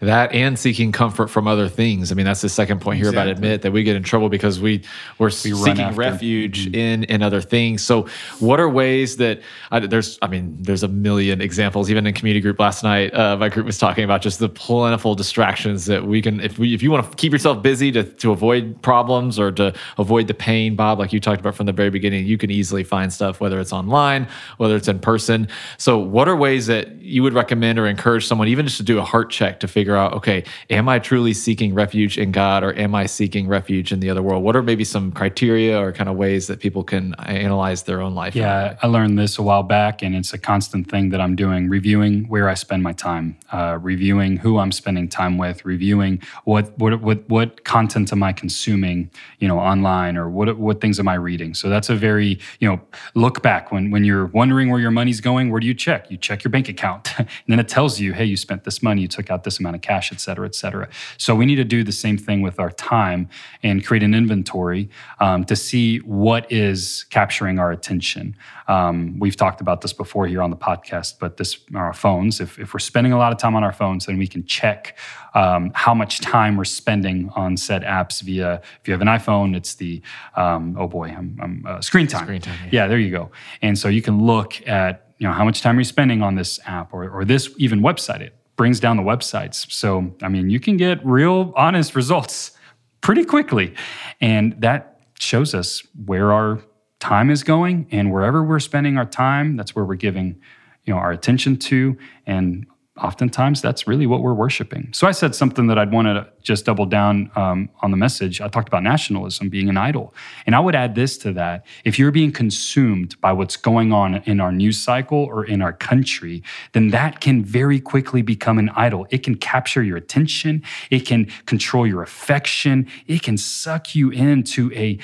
That 0.00 0.32
and 0.32 0.58
seeking 0.58 0.92
comfort 0.92 1.28
from 1.28 1.46
other 1.46 1.68
things. 1.68 2.12
I 2.12 2.14
mean, 2.14 2.26
that's 2.26 2.42
the 2.42 2.48
second 2.48 2.80
point 2.80 2.98
here 2.98 3.08
about 3.08 3.28
admit 3.28 3.62
that 3.62 3.72
we 3.72 3.82
get 3.82 3.96
in 3.96 4.02
trouble 4.02 4.28
because 4.28 4.60
we 4.60 4.82
we're 5.18 5.26
we 5.26 5.30
seeking 5.30 5.94
refuge 5.94 6.66
mm-hmm. 6.66 6.74
in 6.74 7.04
in 7.04 7.22
other 7.22 7.40
things. 7.40 7.82
So, 7.82 8.06
what 8.40 8.60
are 8.60 8.68
ways 8.68 9.16
that 9.16 9.40
I, 9.70 9.80
there's? 9.80 10.18
I 10.22 10.28
mean, 10.28 10.56
there's 10.60 10.82
a 10.82 10.88
million 10.88 11.40
examples. 11.40 11.90
Even 11.90 12.06
in 12.06 12.14
community 12.14 12.40
group 12.40 12.58
last 12.58 12.82
night, 12.82 13.14
uh, 13.14 13.36
my 13.36 13.48
group 13.48 13.66
was 13.66 13.78
talking 13.78 14.04
about 14.04 14.22
just 14.22 14.38
the 14.38 14.48
plentiful 14.48 15.14
distractions 15.14 15.86
that 15.86 16.06
we 16.06 16.22
can. 16.22 16.40
If 16.40 16.58
we 16.58 16.74
if 16.74 16.82
you 16.82 16.90
want 16.90 17.10
to 17.10 17.16
keep 17.16 17.32
yourself 17.32 17.62
busy 17.62 17.92
to 17.92 18.04
to 18.04 18.32
avoid 18.32 18.80
problems 18.82 19.38
or 19.38 19.52
to 19.52 19.74
avoid 19.98 20.28
the 20.28 20.34
pain, 20.34 20.76
Bob, 20.76 20.98
like 20.98 21.12
you 21.12 21.20
talked 21.20 21.40
about 21.40 21.54
from 21.54 21.66
the 21.66 21.72
very 21.72 21.90
beginning, 21.90 22.26
you 22.26 22.38
can 22.38 22.50
easily 22.50 22.84
find 22.84 23.12
stuff 23.12 23.40
whether 23.40 23.60
it's 23.60 23.72
online, 23.72 24.28
whether 24.58 24.76
it's 24.76 24.88
in 24.88 24.98
person. 24.98 25.48
So, 25.78 25.98
what 25.98 26.28
are 26.28 26.36
ways 26.36 26.66
that 26.66 27.00
you 27.00 27.22
would 27.22 27.34
recommend 27.34 27.78
or 27.78 27.86
encourage 27.86 28.26
someone 28.26 28.48
even 28.48 28.66
just 28.66 28.78
to 28.78 28.82
do 28.82 28.98
a 28.98 29.04
heart 29.04 29.30
check 29.30 29.60
to 29.60 29.68
figure 29.76 29.94
out, 29.94 30.14
okay, 30.14 30.42
am 30.70 30.88
I 30.88 30.98
truly 30.98 31.34
seeking 31.34 31.74
refuge 31.74 32.16
in 32.16 32.32
God 32.32 32.64
or 32.64 32.74
am 32.78 32.94
I 32.94 33.04
seeking 33.04 33.46
refuge 33.46 33.92
in 33.92 34.00
the 34.00 34.08
other 34.08 34.22
world? 34.22 34.42
What 34.42 34.56
are 34.56 34.62
maybe 34.62 34.84
some 34.84 35.12
criteria 35.12 35.78
or 35.78 35.92
kind 35.92 36.08
of 36.08 36.16
ways 36.16 36.46
that 36.46 36.60
people 36.60 36.82
can 36.82 37.14
analyze 37.18 37.82
their 37.82 38.00
own 38.00 38.14
life? 38.14 38.34
Yeah, 38.34 38.78
I 38.82 38.86
learned 38.86 39.18
this 39.18 39.36
a 39.36 39.42
while 39.42 39.62
back, 39.62 40.00
and 40.00 40.16
it's 40.16 40.32
a 40.32 40.38
constant 40.38 40.90
thing 40.90 41.10
that 41.10 41.20
I'm 41.20 41.36
doing 41.36 41.68
reviewing 41.68 42.26
where 42.26 42.48
I 42.48 42.54
spend 42.54 42.84
my 42.84 42.94
time, 42.94 43.36
uh, 43.52 43.76
reviewing 43.78 44.38
who 44.38 44.56
I'm 44.56 44.72
spending 44.72 45.10
time 45.10 45.36
with, 45.36 45.62
reviewing 45.66 46.22
what, 46.44 46.72
what, 46.78 47.02
what, 47.02 47.28
what 47.28 47.64
content 47.64 48.10
am 48.14 48.22
I 48.22 48.32
consuming, 48.32 49.10
you 49.40 49.46
know, 49.46 49.58
online 49.58 50.16
or 50.16 50.30
what, 50.30 50.56
what 50.56 50.80
things 50.80 50.98
am 50.98 51.06
I 51.06 51.16
reading. 51.16 51.52
So 51.52 51.68
that's 51.68 51.90
a 51.90 51.94
very, 51.94 52.38
you 52.60 52.66
know, 52.66 52.80
look 53.14 53.42
back 53.42 53.70
when, 53.70 53.90
when 53.90 54.04
you're 54.04 54.24
wondering 54.24 54.70
where 54.70 54.80
your 54.80 54.90
money's 54.90 55.20
going, 55.20 55.50
where 55.50 55.60
do 55.60 55.66
you 55.66 55.74
check? 55.74 56.10
You 56.10 56.16
check 56.16 56.44
your 56.44 56.50
bank 56.50 56.70
account. 56.70 57.12
and 57.18 57.28
then 57.46 57.60
it 57.60 57.68
tells 57.68 58.00
you, 58.00 58.14
hey, 58.14 58.24
you 58.24 58.38
spent 58.38 58.64
this 58.64 58.82
money, 58.82 59.02
you 59.02 59.08
took 59.08 59.30
out 59.30 59.44
this 59.44 59.60
amount 59.66 59.76
of 59.76 59.82
cash, 59.82 60.12
et 60.12 60.20
cetera, 60.20 60.46
et 60.46 60.54
cetera. 60.54 60.88
So 61.18 61.34
we 61.34 61.44
need 61.46 61.56
to 61.56 61.64
do 61.64 61.82
the 61.82 61.92
same 61.92 62.16
thing 62.16 62.42
with 62.42 62.58
our 62.60 62.70
time 62.70 63.28
and 63.62 63.84
create 63.84 64.02
an 64.02 64.14
inventory 64.14 64.88
um, 65.18 65.44
to 65.44 65.56
see 65.56 65.98
what 65.98 66.50
is 66.50 67.04
capturing 67.10 67.58
our 67.58 67.72
attention. 67.72 68.36
Um, 68.68 69.18
we've 69.18 69.36
talked 69.36 69.60
about 69.60 69.80
this 69.80 69.92
before 69.92 70.26
here 70.26 70.42
on 70.42 70.50
the 70.50 70.56
podcast, 70.56 71.18
but 71.18 71.36
this 71.36 71.58
our 71.74 71.92
phones. 71.92 72.40
If, 72.40 72.58
if 72.58 72.72
we're 72.72 72.78
spending 72.80 73.12
a 73.12 73.18
lot 73.18 73.32
of 73.32 73.38
time 73.38 73.54
on 73.56 73.64
our 73.64 73.72
phones, 73.72 74.06
then 74.06 74.18
we 74.18 74.26
can 74.26 74.44
check 74.44 74.98
um, 75.34 75.70
how 75.74 75.94
much 75.94 76.20
time 76.20 76.56
we're 76.56 76.64
spending 76.64 77.30
on 77.36 77.56
said 77.56 77.82
apps 77.82 78.22
via. 78.22 78.60
If 78.80 78.88
you 78.88 78.92
have 78.92 79.02
an 79.02 79.08
iPhone, 79.08 79.56
it's 79.56 79.74
the 79.74 80.02
um, 80.34 80.76
oh 80.78 80.88
boy, 80.88 81.08
I'm, 81.08 81.38
I'm 81.42 81.64
uh, 81.66 81.80
screen 81.80 82.06
time. 82.06 82.24
Screen 82.24 82.40
time. 82.40 82.58
Yeah. 82.64 82.70
yeah, 82.72 82.86
there 82.88 82.98
you 82.98 83.10
go. 83.10 83.30
And 83.62 83.78
so 83.78 83.88
you 83.88 84.02
can 84.02 84.24
look 84.24 84.66
at 84.66 85.02
you 85.18 85.26
know 85.26 85.32
how 85.32 85.44
much 85.44 85.62
time 85.62 85.76
you're 85.76 85.84
spending 85.84 86.22
on 86.22 86.34
this 86.34 86.60
app 86.66 86.92
or, 86.92 87.08
or 87.08 87.24
this 87.24 87.50
even 87.56 87.80
website 87.80 88.20
it 88.20 88.35
brings 88.56 88.80
down 88.80 88.96
the 88.96 89.02
websites. 89.02 89.70
So 89.70 90.14
i 90.22 90.28
mean 90.28 90.50
you 90.50 90.60
can 90.60 90.76
get 90.76 91.04
real 91.04 91.52
honest 91.56 91.94
results 91.94 92.52
pretty 93.00 93.24
quickly. 93.24 93.74
And 94.20 94.54
that 94.60 95.00
shows 95.18 95.54
us 95.54 95.82
where 96.04 96.32
our 96.32 96.60
time 96.98 97.30
is 97.30 97.42
going 97.42 97.86
and 97.90 98.12
wherever 98.12 98.42
we're 98.42 98.58
spending 98.58 98.96
our 98.96 99.04
time 99.04 99.56
that's 99.56 99.76
where 99.76 99.84
we're 99.84 99.94
giving 99.94 100.40
you 100.84 100.94
know 100.94 100.98
our 100.98 101.12
attention 101.12 101.56
to 101.56 101.96
and 102.26 102.66
oftentimes 102.98 103.60
that's 103.60 103.86
really 103.86 104.06
what 104.06 104.22
we're 104.22 104.34
worshiping. 104.34 104.88
So 104.92 105.06
I 105.06 105.12
said 105.12 105.34
something 105.34 105.66
that 105.66 105.78
I'd 105.78 105.92
want 105.92 106.06
to 106.06 106.26
just 106.42 106.64
double 106.64 106.86
down 106.86 107.30
um, 107.36 107.68
on 107.80 107.90
the 107.90 107.96
message. 107.96 108.40
I 108.40 108.48
talked 108.48 108.68
about 108.68 108.82
nationalism 108.82 109.48
being 109.48 109.68
an 109.68 109.76
idol. 109.76 110.14
And 110.46 110.54
I 110.54 110.60
would 110.60 110.74
add 110.74 110.94
this 110.94 111.18
to 111.18 111.32
that. 111.34 111.66
If 111.84 111.98
you're 111.98 112.10
being 112.10 112.32
consumed 112.32 113.20
by 113.20 113.32
what's 113.32 113.56
going 113.56 113.92
on 113.92 114.16
in 114.24 114.40
our 114.40 114.52
news 114.52 114.78
cycle 114.78 115.18
or 115.18 115.44
in 115.44 115.60
our 115.60 115.72
country, 115.72 116.42
then 116.72 116.88
that 116.88 117.20
can 117.20 117.44
very 117.44 117.80
quickly 117.80 118.22
become 118.22 118.58
an 118.58 118.70
idol. 118.70 119.06
It 119.10 119.22
can 119.22 119.34
capture 119.36 119.82
your 119.82 119.96
attention, 119.96 120.62
it 120.90 121.00
can 121.00 121.26
control 121.46 121.86
your 121.86 122.02
affection, 122.02 122.86
it 123.06 123.22
can 123.22 123.36
suck 123.36 123.94
you 123.94 124.10
into 124.10 124.72
a 124.74 124.98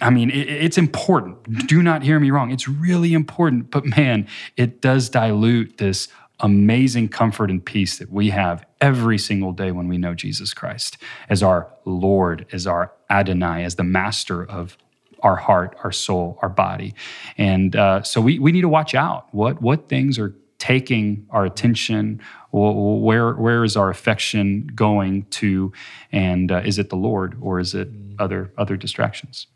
I 0.00 0.10
mean, 0.10 0.30
it's 0.32 0.78
important. 0.78 1.68
Do 1.68 1.80
not 1.80 2.02
hear 2.02 2.18
me 2.18 2.32
wrong. 2.32 2.50
It's 2.50 2.66
really 2.66 3.14
important. 3.14 3.70
But 3.70 3.84
man, 3.84 4.26
it 4.56 4.80
does 4.80 5.08
dilute 5.08 5.78
this 5.78 6.08
amazing 6.42 7.08
comfort 7.08 7.50
and 7.50 7.64
peace 7.64 7.98
that 7.98 8.10
we 8.10 8.30
have 8.30 8.66
every 8.80 9.16
single 9.16 9.52
day 9.52 9.70
when 9.70 9.88
we 9.88 9.96
know 9.96 10.14
Jesus 10.14 10.52
Christ 10.52 10.98
as 11.28 11.42
our 11.42 11.72
Lord, 11.84 12.46
as 12.52 12.66
our 12.66 12.92
Adonai, 13.08 13.64
as 13.64 13.76
the 13.76 13.84
master 13.84 14.44
of 14.44 14.76
our 15.22 15.36
heart, 15.36 15.76
our 15.84 15.92
soul, 15.92 16.38
our 16.42 16.48
body. 16.48 16.94
And 17.38 17.76
uh, 17.76 18.02
so 18.02 18.20
we, 18.20 18.38
we 18.38 18.52
need 18.52 18.62
to 18.62 18.68
watch 18.68 18.94
out. 18.94 19.28
What, 19.32 19.62
what 19.62 19.88
things 19.88 20.18
are 20.18 20.34
taking 20.58 21.26
our 21.30 21.44
attention? 21.44 22.20
Where, 22.50 23.34
where 23.34 23.64
is 23.64 23.76
our 23.76 23.88
affection 23.88 24.68
going 24.74 25.24
to? 25.30 25.72
And 26.10 26.50
uh, 26.50 26.62
is 26.64 26.78
it 26.78 26.90
the 26.90 26.96
Lord 26.96 27.36
or 27.40 27.60
is 27.60 27.74
it 27.74 27.88
other, 28.18 28.52
other 28.58 28.76
distractions? 28.76 29.46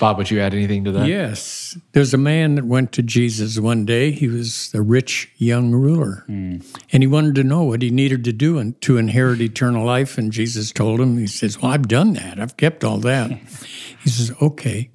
Bob, 0.00 0.18
would 0.18 0.30
you 0.30 0.40
add 0.40 0.54
anything 0.54 0.84
to 0.84 0.92
that? 0.92 1.06
Yes. 1.06 1.78
There's 1.92 2.12
a 2.12 2.18
man 2.18 2.56
that 2.56 2.64
went 2.64 2.90
to 2.92 3.02
Jesus 3.02 3.60
one 3.60 3.84
day. 3.84 4.10
He 4.10 4.26
was 4.26 4.72
a 4.74 4.82
rich 4.82 5.30
young 5.36 5.70
ruler. 5.70 6.24
Mm. 6.28 6.64
And 6.92 7.02
he 7.02 7.06
wanted 7.06 7.36
to 7.36 7.44
know 7.44 7.62
what 7.62 7.80
he 7.80 7.90
needed 7.90 8.24
to 8.24 8.32
do 8.32 8.72
to 8.72 8.96
inherit 8.96 9.40
eternal 9.40 9.86
life. 9.86 10.18
And 10.18 10.32
Jesus 10.32 10.72
told 10.72 11.00
him, 11.00 11.16
He 11.18 11.28
says, 11.28 11.62
Well, 11.62 11.70
I've 11.70 11.86
done 11.86 12.14
that. 12.14 12.40
I've 12.40 12.56
kept 12.56 12.82
all 12.82 12.98
that. 12.98 13.30
he 14.02 14.10
says, 14.10 14.32
Okay, 14.42 14.90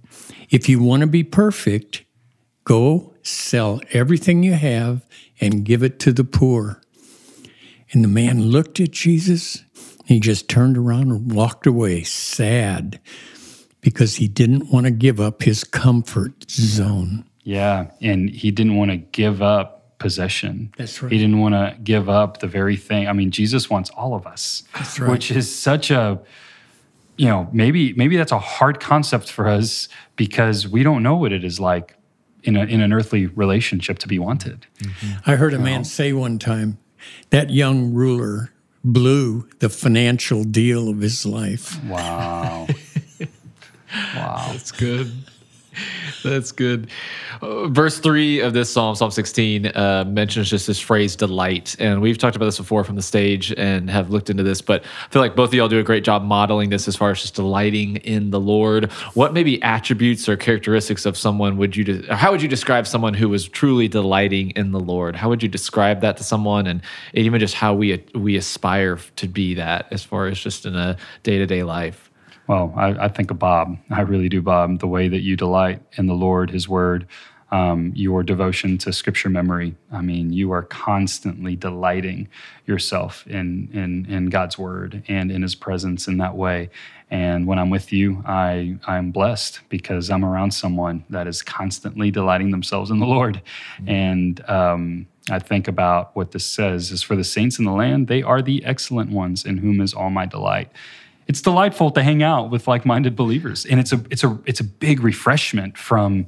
if 0.50 0.68
you 0.68 0.82
want 0.82 1.02
to 1.02 1.08
be 1.08 1.24
perfect, 1.24 2.04
go 2.66 3.14
sell 3.24 3.80
everything 3.92 4.44
you 4.44 4.54
have 4.54 5.06
and 5.40 5.64
give 5.64 5.82
it 5.82 6.00
to 6.00 6.12
the 6.12 6.26
poor. 6.26 6.82
And 7.92 8.04
the 8.04 8.10
man 8.10 8.48
looked 8.48 8.82
at 8.82 8.92
Jesus. 8.92 9.64
He 10.06 10.20
just 10.20 10.50
turned 10.50 10.78
around 10.78 11.12
and 11.12 11.32
walked 11.32 11.66
away, 11.66 12.04
sad 12.04 13.00
because 13.82 14.16
he 14.16 14.28
didn't 14.28 14.72
want 14.72 14.86
to 14.86 14.92
give 14.92 15.20
up 15.20 15.44
his 15.44 15.64
comfort 15.64 16.50
zone. 16.50 17.26
Yeah, 17.44 17.92
and 18.02 18.30
he 18.30 18.52
didn't 18.52 18.76
want 18.76 18.92
to 18.92 18.98
give 18.98 19.42
up 19.42 19.98
possession. 20.00 20.72
That's 20.78 21.02
right. 21.02 21.12
He 21.12 21.18
didn't 21.18 21.40
want 21.40 21.56
to 21.56 21.78
give 21.84 22.10
up 22.10 22.40
the 22.40 22.48
very 22.48 22.78
thing. 22.78 23.08
I 23.08 23.14
mean, 23.14 23.32
Jesus 23.32 23.70
wants 23.70 23.90
all 23.92 24.14
of 24.14 24.26
us. 24.26 24.64
That's 24.74 25.00
right. 25.00 25.12
Which 25.12 25.32
is 25.32 25.54
such 25.54 25.92
a 25.92 26.20
you 27.20 27.26
know, 27.26 27.50
maybe 27.52 27.92
maybe 27.94 28.16
that's 28.16 28.32
a 28.32 28.40
hard 28.40 28.80
concept 28.80 29.30
for 29.30 29.50
us 29.50 29.90
because 30.16 30.66
we 30.66 30.84
don't 30.84 31.04
know 31.04 31.18
what 31.18 31.34
it 31.34 31.44
is 31.44 31.60
like 31.60 31.98
in 32.44 32.56
a 32.56 32.64
in 32.64 32.80
an 32.80 32.94
earthly 32.94 33.26
relationship 33.26 34.00
to 34.00 34.08
be 34.08 34.18
wanted. 34.18 34.66
Mm-hmm. 34.80 35.30
I 35.30 35.36
heard 35.36 35.54
a 35.54 35.60
man 35.60 35.84
say 35.84 36.14
one 36.14 36.40
time 36.40 36.78
that 37.30 37.50
young 37.50 37.94
ruler 37.94 38.54
blew 38.86 39.50
the 39.60 39.68
financial 39.68 40.46
deal 40.46 40.88
of 40.88 41.02
his 41.02 41.26
life. 41.26 41.84
Wow. 41.84 42.68
Wow. 44.16 44.50
That's 44.52 44.72
good. 44.72 45.12
That's 46.24 46.52
good. 46.52 46.90
Uh, 47.42 47.68
verse 47.68 48.00
three 48.00 48.40
of 48.40 48.54
this 48.54 48.70
psalm, 48.70 48.96
Psalm 48.96 49.12
16, 49.12 49.68
uh, 49.68 50.04
mentions 50.08 50.50
just 50.50 50.68
this 50.68 50.80
phrase 50.80 51.16
delight. 51.16 51.76
And 51.80 52.02
we've 52.02 52.18
talked 52.18 52.36
about 52.36 52.46
this 52.46 52.58
before 52.58 52.84
from 52.84 52.96
the 52.96 53.02
stage 53.02 53.54
and 53.54 53.90
have 53.90 54.10
looked 54.10 54.30
into 54.30 54.44
this, 54.44 54.62
but 54.62 54.84
I 54.84 55.10
feel 55.10 55.22
like 55.22 55.36
both 55.36 55.50
of 55.50 55.54
y'all 55.54 55.70
do 55.70 55.80
a 55.80 55.84
great 55.84 56.04
job 56.04 56.24
modeling 56.24 56.70
this 56.70 56.88
as 56.88 56.96
far 56.96 57.12
as 57.12 57.22
just 57.22 57.36
delighting 57.36 57.98
in 57.98 58.32
the 58.32 58.40
Lord. 58.40 58.92
What 59.14 59.34
maybe 59.34 59.62
attributes 59.62 60.28
or 60.28 60.36
characteristics 60.36 61.06
of 61.06 61.18
someone 61.18 61.58
would 61.58 61.76
you, 61.76 61.84
de- 61.84 62.16
how 62.16 62.32
would 62.32 62.42
you 62.42 62.50
describe 62.50 62.86
someone 62.88 63.14
who 63.14 63.30
was 63.30 63.48
truly 63.48 63.88
delighting 63.88 64.52
in 64.52 64.72
the 64.72 64.80
Lord? 64.80 65.16
How 65.16 65.30
would 65.30 65.42
you 65.42 65.50
describe 65.50 66.02
that 66.02 66.18
to 66.18 66.24
someone? 66.24 66.68
And, 66.68 66.82
and 67.14 67.26
even 67.26 67.40
just 67.40 67.54
how 67.54 67.74
we, 67.74 68.04
we 68.14 68.36
aspire 68.36 68.98
to 69.16 69.28
be 69.28 69.54
that 69.54 69.88
as 69.92 70.04
far 70.04 70.28
as 70.28 70.40
just 70.40 70.66
in 70.66 70.76
a 70.76 70.98
day 71.24 71.38
to 71.38 71.46
day 71.46 71.64
life? 71.64 72.09
Well, 72.50 72.74
I, 72.76 73.06
I, 73.06 73.08
think 73.10 73.30
of 73.30 73.38
Bob. 73.38 73.78
I 73.92 74.02
really 74.02 74.28
do, 74.28 74.42
Bob. 74.42 74.80
The 74.80 74.88
way 74.88 75.08
that 75.08 75.22
you 75.22 75.38
delight 75.38 75.84
in 76.00 76.08
the 76.08 76.16
Lord, 76.16 76.50
His 76.50 76.68
Word, 76.68 77.06
um, 77.52 77.92
your 77.96 78.24
devotion 78.24 78.80
to 78.80 78.92
Scripture 78.92 79.30
memory. 79.30 79.76
I 79.92 80.02
mean, 80.02 80.34
you 80.34 80.52
are 80.52 80.64
constantly 80.64 81.56
delighting 81.56 82.28
yourself 82.66 83.28
in 83.28 83.70
in 83.72 84.12
in 84.12 84.30
God's 84.30 84.58
Word 84.58 85.04
and 85.08 85.32
in 85.32 85.44
His 85.44 85.54
presence 85.54 86.08
in 86.08 86.18
that 86.18 86.36
way. 86.36 86.72
And 87.12 87.46
when 87.46 87.60
I'm 87.60 87.70
with 87.70 87.94
you, 87.94 88.24
I 88.26 88.80
I'm 88.88 89.12
blessed 89.12 89.60
because 89.70 90.10
I'm 90.10 90.26
around 90.26 90.50
someone 90.50 91.06
that 91.12 91.28
is 91.28 91.44
constantly 91.44 92.10
delighting 92.10 92.50
themselves 92.50 92.90
in 92.90 92.98
the 92.98 93.06
Lord. 93.06 93.44
Mm-hmm. 93.76 93.90
And 93.90 94.50
um, 94.50 95.08
I 95.30 95.38
think 95.38 95.68
about 95.68 96.16
what 96.16 96.32
this 96.32 96.46
says 96.46 96.90
is 96.90 97.04
for 97.04 97.16
the 97.16 97.24
saints 97.24 97.60
in 97.60 97.66
the 97.66 97.74
land, 97.74 98.08
they 98.08 98.24
are 98.24 98.42
the 98.42 98.66
excellent 98.66 99.12
ones 99.12 99.46
in 99.46 99.60
whom 99.60 99.82
is 99.82 99.94
all 99.94 100.10
my 100.10 100.26
delight 100.26 100.72
it's 101.30 101.44
delightful 101.44 101.92
to 101.92 102.02
hang 102.02 102.24
out 102.24 102.50
with 102.50 102.68
like-minded 102.68 103.16
believers. 103.16 103.64
And 103.64 103.80
it's 103.80 103.94
a 103.94 104.04
it's 104.10 104.24
a 104.24 104.38
it's 104.46 104.60
a 104.60 104.64
big 104.64 105.02
refreshment 105.02 105.78
from 105.78 106.26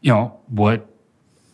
you 0.00 0.12
know 0.12 0.36
what 0.48 0.84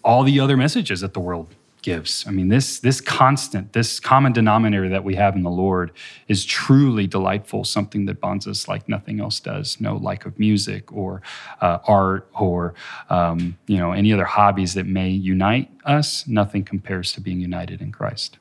all 0.03 0.25
the 0.25 0.41
other 0.41 0.57
messages 0.57 1.03
that 1.03 1.13
the 1.13 1.21
world 1.21 1.55
gives. 1.83 2.27
I 2.27 2.31
mean 2.31 2.49
this 2.49 2.81
this 2.81 3.03
constant 3.03 3.75
this 3.75 4.01
common 4.01 4.33
denominator 4.33 4.89
that 4.89 5.05
we 5.05 5.17
have 5.17 5.37
in 5.37 5.43
the 5.43 5.51
lord 5.51 5.93
is 6.29 6.47
truly 6.47 7.07
delightful 7.07 7.63
something 7.63 8.07
that 8.07 8.21
bonds 8.21 8.47
us 8.49 8.67
like 8.69 8.89
nothing 8.89 9.21
else 9.21 9.39
does. 9.39 9.79
No 9.83 9.97
like 9.97 10.25
of 10.25 10.39
music 10.39 10.91
or 10.91 11.21
uh, 11.61 11.81
art 11.87 12.27
or 12.33 12.73
um, 13.11 13.59
you 13.67 13.77
know 13.77 13.93
any 13.93 14.15
other 14.15 14.25
hobbies 14.25 14.73
that 14.75 14.87
may 14.87 15.11
unite 15.11 15.71
us. 15.85 16.27
Nothing 16.27 16.65
compares 16.65 17.13
to 17.13 17.21
being 17.21 17.39
united 17.39 17.83
in 17.83 17.93
christ. 17.93 18.39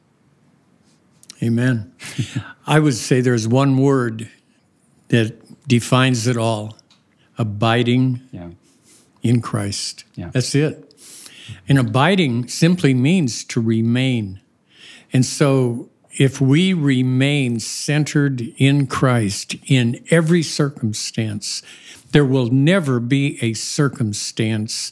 Amen. 1.44 1.94
I 2.66 2.80
would 2.80 2.96
say 2.96 3.22
there's 3.22 3.48
one 3.48 3.78
word 3.78 4.30
that 5.10 5.68
defines 5.68 6.28
it 6.28 6.38
all 6.38 6.78
abiding 7.38 8.22
Yeah. 8.32 8.50
in 9.22 9.42
Christ. 9.42 10.04
Yeah. 10.16 10.30
That's 10.34 10.56
it. 10.56 10.84
And 11.68 11.78
abiding 11.78 12.48
simply 12.48 12.94
means 12.94 13.44
to 13.46 13.62
remain. 13.62 14.40
And 15.14 15.26
so 15.26 15.90
if 16.18 16.42
we 16.42 16.74
remain 16.74 17.60
centered 17.60 18.42
in 18.58 18.88
Christ 18.88 19.56
in 19.68 20.04
every 20.10 20.44
circumstance, 20.44 21.62
there 22.12 22.26
will 22.26 22.50
never 22.50 23.00
be 23.00 23.38
a 23.42 23.54
circumstance 23.54 24.92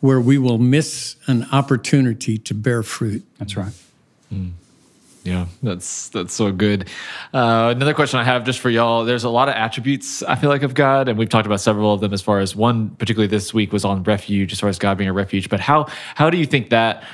where 0.00 0.20
we 0.20 0.36
will 0.36 0.58
miss 0.58 1.16
an 1.26 1.46
opportunity 1.52 2.36
to 2.36 2.54
bear 2.54 2.82
fruit. 2.82 3.24
That's 3.38 3.56
right. 3.56 3.72
Mm. 4.32 4.52
Yeah, 5.24 5.46
that's 5.62 6.08
that's 6.08 6.34
so 6.34 6.50
good. 6.50 6.88
Uh, 7.32 7.72
another 7.74 7.94
question 7.94 8.18
I 8.18 8.24
have 8.24 8.44
just 8.44 8.58
for 8.58 8.70
y'all: 8.70 9.04
There's 9.04 9.24
a 9.24 9.30
lot 9.30 9.48
of 9.48 9.54
attributes 9.54 10.22
I 10.24 10.34
feel 10.34 10.50
like 10.50 10.62
of 10.62 10.74
God, 10.74 11.08
and 11.08 11.16
we've 11.16 11.28
talked 11.28 11.46
about 11.46 11.60
several 11.60 11.94
of 11.94 12.00
them. 12.00 12.12
As 12.12 12.20
far 12.20 12.40
as 12.40 12.56
one, 12.56 12.90
particularly 12.90 13.28
this 13.28 13.54
week, 13.54 13.72
was 13.72 13.84
on 13.84 14.02
refuge, 14.02 14.52
as 14.52 14.60
far 14.60 14.68
as 14.68 14.78
God 14.78 14.98
being 14.98 15.08
a 15.08 15.12
refuge. 15.12 15.48
But 15.48 15.60
how 15.60 15.86
how 16.16 16.28
do 16.28 16.38
you 16.38 16.46
think 16.46 16.70
that 16.70 17.04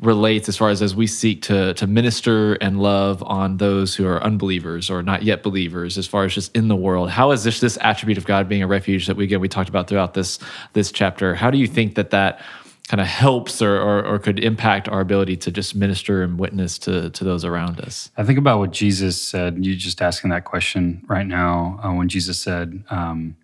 relates 0.00 0.48
as 0.48 0.56
far 0.56 0.70
as 0.70 0.80
as 0.80 0.94
we 0.94 1.08
seek 1.08 1.42
to 1.42 1.74
to 1.74 1.86
minister 1.88 2.54
and 2.54 2.80
love 2.80 3.22
on 3.24 3.56
those 3.56 3.96
who 3.96 4.06
are 4.06 4.22
unbelievers 4.22 4.88
or 4.88 5.02
not 5.02 5.24
yet 5.24 5.42
believers, 5.42 5.98
as 5.98 6.06
far 6.06 6.24
as 6.24 6.34
just 6.34 6.56
in 6.56 6.68
the 6.68 6.76
world? 6.76 7.10
How 7.10 7.32
is 7.32 7.42
this 7.42 7.58
this 7.58 7.76
attribute 7.80 8.18
of 8.18 8.24
God 8.24 8.48
being 8.48 8.62
a 8.62 8.68
refuge 8.68 9.08
that 9.08 9.16
we 9.16 9.24
again 9.24 9.40
we 9.40 9.48
talked 9.48 9.68
about 9.68 9.88
throughout 9.88 10.14
this 10.14 10.38
this 10.74 10.92
chapter? 10.92 11.34
How 11.34 11.50
do 11.50 11.58
you 11.58 11.66
think 11.66 11.96
that 11.96 12.10
that 12.10 12.40
kind 12.88 13.00
of 13.02 13.06
helps 13.06 13.60
or, 13.60 13.76
or, 13.76 14.04
or 14.04 14.18
could 14.18 14.42
impact 14.42 14.88
our 14.88 15.00
ability 15.00 15.36
to 15.36 15.50
just 15.50 15.74
minister 15.74 16.22
and 16.22 16.38
witness 16.38 16.78
to, 16.78 17.10
to 17.10 17.22
those 17.22 17.44
around 17.44 17.80
us. 17.80 18.10
I 18.16 18.24
think 18.24 18.38
about 18.38 18.60
what 18.60 18.70
Jesus 18.70 19.22
said. 19.22 19.64
You 19.64 19.76
just 19.76 20.00
asking 20.00 20.30
that 20.30 20.44
question 20.44 21.04
right 21.06 21.26
now. 21.26 21.78
Uh, 21.84 21.92
when 21.92 22.08
Jesus 22.08 22.42
said, 22.42 22.82
um, 22.88 23.36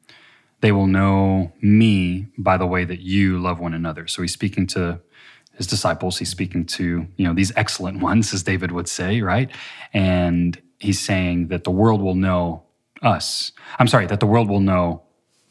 "They 0.61 0.73
will 0.73 0.87
know 0.87 1.53
me 1.61 2.27
by 2.39 2.57
the 2.57 2.67
way 2.67 2.85
that 2.85 3.01
you 3.01 3.39
love 3.39 3.61
one 3.61 3.75
another." 3.75 4.07
So 4.07 4.23
he's 4.23 4.33
speaking 4.33 4.67
to 4.69 5.01
his 5.57 5.67
disciples. 5.67 6.19
He's 6.19 6.31
speaking 6.31 6.65
to 6.67 7.07
you 7.17 7.27
know 7.27 7.35
these 7.35 7.53
excellent 7.55 8.01
ones, 8.11 8.33
as 8.33 8.43
David 8.43 8.73
would 8.73 8.89
say, 8.89 9.21
right? 9.21 9.51
And 9.93 10.61
he's 10.79 11.01
saying 11.01 11.49
that 11.49 11.65
the 11.65 11.71
world 11.71 12.01
will 12.01 12.15
know 12.15 12.63
us. 13.03 13.53
I'm 13.79 13.89
sorry, 13.89 14.07
that 14.07 14.21
the 14.21 14.27
world 14.27 14.49
will 14.49 14.61
know 14.61 15.03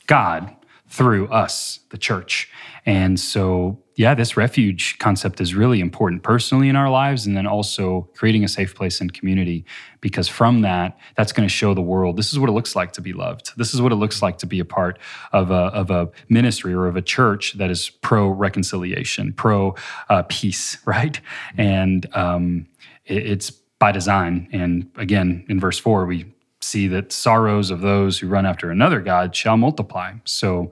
God 0.08 0.56
through 0.88 1.28
us, 1.30 1.80
the 1.90 1.98
church. 1.98 2.50
And 2.86 3.20
so, 3.20 3.80
yeah, 3.96 4.16
this 4.16 4.36
refuge 4.36 4.98
concept 4.98 5.40
is 5.40 5.54
really 5.54 5.80
important 5.80 6.24
personally 6.24 6.68
in 6.68 6.76
our 6.76 6.90
lives, 6.90 7.26
and 7.26 7.38
then 7.38 7.46
also 7.46 8.10
creating 8.16 8.44
a 8.44 8.48
safe 8.48 8.74
place 8.76 9.00
and 9.00 9.14
community. 9.14 9.66
Because 10.02 10.28
from 10.28 10.62
that, 10.62 10.98
that's 11.16 11.32
going 11.32 11.48
to 11.48 11.54
show 11.54 11.74
the 11.74 11.82
world 11.82 12.18
this 12.18 12.34
is 12.34 12.40
what 12.40 12.50
it 12.50 12.54
looks 12.54 12.76
like 12.76 12.92
to 12.94 13.02
be 13.02 13.14
loved. 13.14 13.52
This 13.56 13.74
is 13.74 13.82
what 13.82 13.92
it 13.92 13.96
looks 13.96 14.22
like 14.22 14.38
to 14.40 14.46
be 14.46 14.60
a 14.60 14.66
part 14.66 15.00
of 15.32 15.52
a, 15.52 15.54
of 15.54 15.92
a 15.92 16.10
ministry 16.28 16.74
or 16.74 16.88
of 16.88 16.96
a 16.96 17.02
church 17.02 17.54
that 17.54 17.70
is 17.70 17.90
pro 17.90 18.28
reconciliation, 18.30 19.34
pro 19.34 19.76
uh, 20.10 20.24
peace, 20.28 20.78
right? 20.86 21.20
And 21.58 22.08
um, 22.16 22.68
it, 23.06 23.28
it's 23.28 23.52
by 23.52 23.92
design. 23.92 24.50
And 24.52 24.90
again, 24.98 25.46
in 25.50 25.60
verse 25.60 25.78
four, 25.78 26.06
we 26.06 26.34
see 26.62 26.88
that 26.88 27.12
sorrows 27.12 27.70
of 27.70 27.82
those 27.82 28.20
who 28.20 28.28
run 28.28 28.46
after 28.46 28.72
another 28.72 29.02
god 29.02 29.36
shall 29.36 29.58
multiply 29.58 30.14
so 30.24 30.72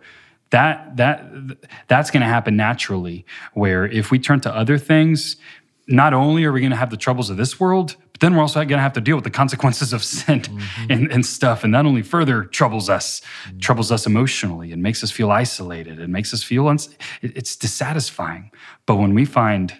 that 0.51 0.95
that 0.97 1.25
that's 1.87 2.11
going 2.11 2.21
to 2.21 2.27
happen 2.27 2.55
naturally 2.55 3.25
where 3.53 3.85
if 3.85 4.11
we 4.11 4.19
turn 4.19 4.39
to 4.41 4.55
other 4.55 4.77
things 4.77 5.37
not 5.87 6.13
only 6.13 6.45
are 6.45 6.51
we 6.51 6.61
going 6.61 6.71
to 6.71 6.77
have 6.77 6.91
the 6.91 6.97
troubles 6.97 7.29
of 7.29 7.37
this 7.37 7.59
world 7.59 7.95
but 8.11 8.21
then 8.21 8.35
we're 8.35 8.41
also 8.41 8.59
going 8.59 8.77
to 8.77 8.83
have 8.83 8.93
to 8.93 9.01
deal 9.01 9.15
with 9.15 9.23
the 9.23 9.31
consequences 9.31 9.93
of 9.93 10.03
sin 10.03 10.41
mm-hmm. 10.41 10.91
and, 10.91 11.11
and, 11.11 11.25
stuff 11.25 11.63
and 11.63 11.73
that 11.73 11.85
only 11.85 12.01
further 12.01 12.43
troubles 12.43 12.89
us 12.89 13.21
mm-hmm. 13.45 13.57
troubles 13.59 13.91
us 13.91 14.05
emotionally 14.05 14.71
and 14.71 14.83
makes 14.83 15.03
us 15.03 15.11
feel 15.11 15.31
isolated 15.31 15.99
and 15.99 16.13
makes 16.13 16.33
us 16.33 16.43
feel 16.43 16.67
uns- 16.67 16.95
it's 17.21 17.55
dissatisfying 17.55 18.51
but 18.85 18.95
when 18.95 19.13
we 19.13 19.25
find 19.25 19.77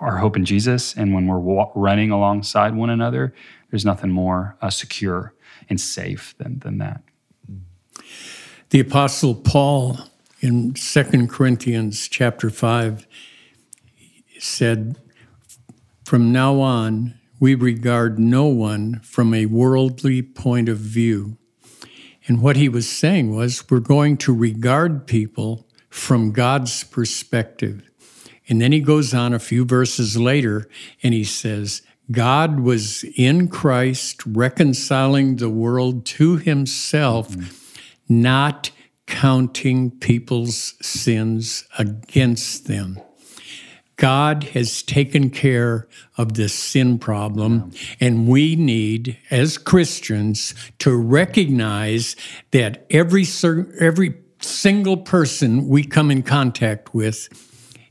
our 0.00 0.18
hope 0.18 0.36
in 0.36 0.44
jesus 0.44 0.94
and 0.96 1.14
when 1.14 1.26
we're 1.26 1.38
wa- 1.38 1.70
running 1.74 2.10
alongside 2.10 2.74
one 2.74 2.90
another 2.90 3.34
there's 3.70 3.84
nothing 3.84 4.10
more 4.10 4.56
uh, 4.60 4.70
secure 4.70 5.34
and 5.68 5.80
safe 5.80 6.34
than, 6.38 6.58
than 6.58 6.78
that. 6.78 7.02
The 8.70 8.78
Apostle 8.78 9.34
Paul 9.34 9.98
in 10.40 10.76
Second 10.76 11.28
Corinthians 11.28 12.06
chapter 12.06 12.50
5 12.50 13.04
said, 14.38 14.96
From 16.04 16.30
now 16.30 16.60
on, 16.60 17.18
we 17.40 17.56
regard 17.56 18.20
no 18.20 18.46
one 18.46 19.00
from 19.00 19.34
a 19.34 19.46
worldly 19.46 20.22
point 20.22 20.68
of 20.68 20.78
view. 20.78 21.36
And 22.28 22.40
what 22.40 22.54
he 22.54 22.68
was 22.68 22.88
saying 22.88 23.34
was, 23.34 23.68
we're 23.68 23.80
going 23.80 24.16
to 24.18 24.32
regard 24.32 25.08
people 25.08 25.66
from 25.88 26.30
God's 26.30 26.84
perspective. 26.84 27.82
And 28.48 28.60
then 28.60 28.70
he 28.70 28.78
goes 28.78 29.12
on 29.12 29.34
a 29.34 29.40
few 29.40 29.64
verses 29.64 30.16
later 30.16 30.68
and 31.02 31.12
he 31.12 31.24
says, 31.24 31.82
God 32.12 32.60
was 32.60 33.04
in 33.16 33.48
Christ 33.48 34.24
reconciling 34.24 35.36
the 35.36 35.50
world 35.50 36.06
to 36.06 36.36
himself, 36.36 37.30
mm-hmm. 37.30 37.59
Not 38.10 38.70
counting 39.06 39.90
people's 39.90 40.74
sins 40.82 41.64
against 41.78 42.66
them. 42.66 43.00
God 43.96 44.44
has 44.44 44.82
taken 44.82 45.28
care 45.28 45.86
of 46.16 46.34
this 46.34 46.54
sin 46.54 46.98
problem, 46.98 47.70
and 48.00 48.26
we 48.26 48.56
need, 48.56 49.18
as 49.30 49.58
Christians, 49.58 50.54
to 50.78 50.96
recognize 50.96 52.16
that 52.52 52.86
every, 52.88 53.26
every 53.78 54.14
single 54.40 54.96
person 54.96 55.68
we 55.68 55.84
come 55.84 56.10
in 56.10 56.22
contact 56.22 56.94
with 56.94 57.28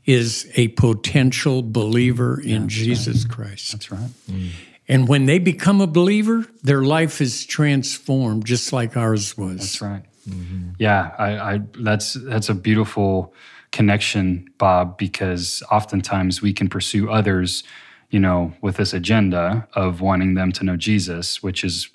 is 0.06 0.50
a 0.56 0.70
potential 0.70 1.62
believer 1.62 2.42
in 2.42 2.68
Jesus 2.68 3.26
right. 3.26 3.36
Christ. 3.36 3.72
That's 3.74 3.92
right. 3.92 4.10
Mm. 4.32 4.50
And 4.88 5.08
when 5.08 5.28
they 5.28 5.38
become 5.38 5.82
a 5.82 5.88
believer, 5.88 6.48
their 6.64 6.82
life 6.82 7.22
is 7.22 7.46
transformed 7.46 8.46
just 8.46 8.74
like 8.74 8.98
ours 8.98 9.38
was. 9.38 9.58
That's 9.58 9.82
right. 9.82 10.02
Mm-hmm. 10.30 10.70
Yeah, 10.80 11.12
I, 11.18 11.38
I, 11.38 11.60
that's 11.80 12.14
that's 12.14 12.50
a 12.50 12.54
beautiful 12.54 13.34
connection, 13.72 14.50
Bob, 14.58 14.98
because 14.98 15.62
oftentimes 15.72 16.42
we 16.42 16.54
can 16.54 16.70
pursue 16.70 17.10
others 17.10 17.64
you 18.10 18.20
know, 18.20 18.52
with 18.62 18.78
this 18.78 18.94
agenda 18.94 19.68
of 19.74 20.02
wanting 20.02 20.34
them 20.34 20.52
to 20.52 20.64
know 20.64 20.76
Jesus, 20.76 21.44
which 21.44 21.64
is, 21.64 21.90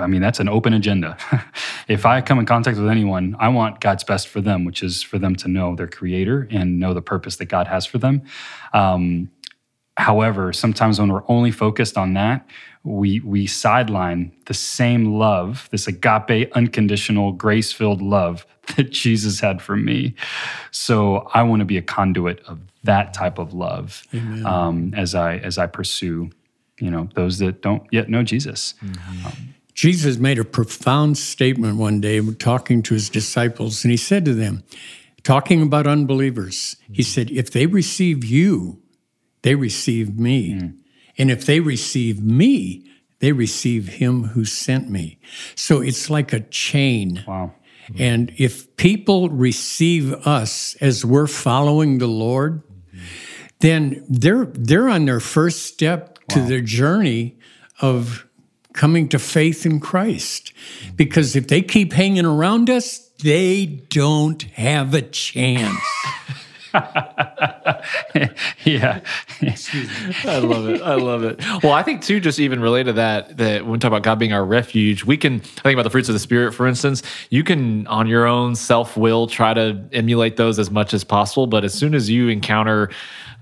I 0.00 0.08
mean, 0.08 0.20
that's 0.20 0.40
an 0.40 0.48
open 0.48 0.72
agenda. 0.72 1.16
if 1.88 2.04
I 2.04 2.20
come 2.20 2.40
in 2.40 2.46
contact 2.46 2.76
with 2.76 2.88
anyone, 2.88 3.36
I 3.38 3.48
want 3.48 3.80
God's 3.80 4.02
best 4.02 4.26
for 4.26 4.40
them, 4.40 4.64
which 4.64 4.82
is 4.82 5.02
for 5.02 5.18
them 5.18 5.36
to 5.36 5.48
know 5.48 5.76
their 5.76 5.86
creator 5.86 6.48
and 6.50 6.80
know 6.80 6.92
the 6.92 7.02
purpose 7.02 7.36
that 7.36 7.46
God 7.46 7.68
has 7.68 7.86
for 7.86 7.98
them. 7.98 8.22
Um, 8.72 9.30
however, 10.00 10.52
sometimes 10.52 10.98
when 10.98 11.12
we're 11.12 11.22
only 11.28 11.50
focused 11.50 11.96
on 11.98 12.14
that, 12.14 12.46
we, 12.82 13.20
we 13.20 13.46
sideline 13.46 14.32
the 14.46 14.54
same 14.54 15.18
love, 15.18 15.68
this 15.70 15.86
agape, 15.86 16.50
unconditional, 16.54 17.32
grace 17.32 17.72
filled 17.72 18.00
love 18.00 18.46
that 18.76 18.90
Jesus 18.90 19.40
had 19.40 19.60
for 19.60 19.76
me. 19.76 20.14
So 20.70 21.28
I 21.34 21.42
want 21.42 21.60
to 21.60 21.66
be 21.66 21.76
a 21.76 21.82
conduit 21.82 22.40
of 22.46 22.58
that 22.84 23.12
type 23.12 23.38
of 23.38 23.52
love 23.52 24.02
um, 24.46 24.94
as 24.96 25.14
I 25.14 25.36
as 25.36 25.58
I 25.58 25.66
pursue, 25.66 26.30
you 26.78 26.90
know, 26.90 27.10
those 27.14 27.38
that 27.40 27.60
don't 27.60 27.82
yet 27.92 28.08
know 28.08 28.22
Jesus. 28.22 28.74
Mm-hmm. 28.82 29.26
Um, 29.26 29.54
Jesus 29.74 30.16
made 30.16 30.38
a 30.38 30.44
profound 30.44 31.18
statement 31.18 31.76
one 31.76 32.00
day 32.00 32.20
talking 32.34 32.82
to 32.84 32.94
his 32.94 33.10
disciples, 33.10 33.84
and 33.84 33.90
he 33.90 33.96
said 33.96 34.24
to 34.24 34.34
them, 34.34 34.62
talking 35.22 35.62
about 35.62 35.86
unbelievers, 35.86 36.76
mm-hmm. 36.84 36.94
he 36.94 37.02
said, 37.02 37.30
If 37.30 37.50
they 37.50 37.66
receive 37.66 38.24
you, 38.24 38.80
they 39.42 39.54
receive 39.54 40.18
me. 40.18 40.54
Mm. 40.54 40.76
And 41.18 41.30
if 41.30 41.46
they 41.46 41.60
receive 41.60 42.22
me, 42.22 42.90
they 43.20 43.32
receive 43.32 43.88
him 43.88 44.24
who 44.24 44.44
sent 44.44 44.90
me. 44.90 45.18
So 45.54 45.80
it's 45.80 46.08
like 46.08 46.32
a 46.32 46.40
chain. 46.40 47.24
Wow. 47.26 47.52
And 47.98 48.32
if 48.38 48.76
people 48.76 49.28
receive 49.28 50.14
us 50.26 50.76
as 50.80 51.04
we're 51.04 51.26
following 51.26 51.98
the 51.98 52.06
Lord, 52.06 52.62
then 53.58 54.04
they're 54.08 54.46
they're 54.46 54.88
on 54.88 55.06
their 55.06 55.20
first 55.20 55.64
step 55.66 56.18
to 56.28 56.40
their 56.40 56.60
journey 56.60 57.36
of 57.80 58.26
coming 58.72 59.08
to 59.08 59.18
faith 59.18 59.66
in 59.66 59.80
Christ. 59.80 60.52
Because 60.96 61.34
if 61.34 61.48
they 61.48 61.62
keep 61.62 61.92
hanging 61.92 62.24
around 62.24 62.70
us, 62.70 63.10
they 63.22 63.66
don't 63.66 64.42
have 64.42 64.94
a 64.94 65.02
chance. 65.02 65.80
yeah. 68.64 69.00
Excuse 69.40 69.88
me. 69.88 70.14
I 70.24 70.38
love 70.38 70.68
it. 70.68 70.82
I 70.82 70.94
love 70.94 71.24
it. 71.24 71.42
Well, 71.62 71.72
I 71.72 71.82
think 71.82 72.02
too, 72.02 72.20
just 72.20 72.38
even 72.38 72.60
related 72.60 72.90
to 72.90 72.92
that, 72.94 73.36
that 73.38 73.62
when 73.62 73.72
we 73.72 73.78
talk 73.78 73.88
about 73.88 74.02
God 74.02 74.18
being 74.18 74.32
our 74.32 74.44
refuge, 74.44 75.04
we 75.04 75.16
can 75.16 75.36
I 75.36 75.62
think 75.62 75.74
about 75.74 75.82
the 75.82 75.90
fruits 75.90 76.08
of 76.08 76.12
the 76.12 76.18
spirit, 76.20 76.52
for 76.52 76.66
instance, 76.66 77.02
you 77.30 77.42
can 77.44 77.86
on 77.86 78.06
your 78.06 78.26
own 78.26 78.54
self-will 78.54 79.26
try 79.26 79.54
to 79.54 79.82
emulate 79.92 80.36
those 80.36 80.58
as 80.58 80.70
much 80.70 80.94
as 80.94 81.04
possible. 81.04 81.46
But 81.46 81.64
as 81.64 81.74
soon 81.74 81.94
as 81.94 82.08
you 82.08 82.28
encounter 82.28 82.90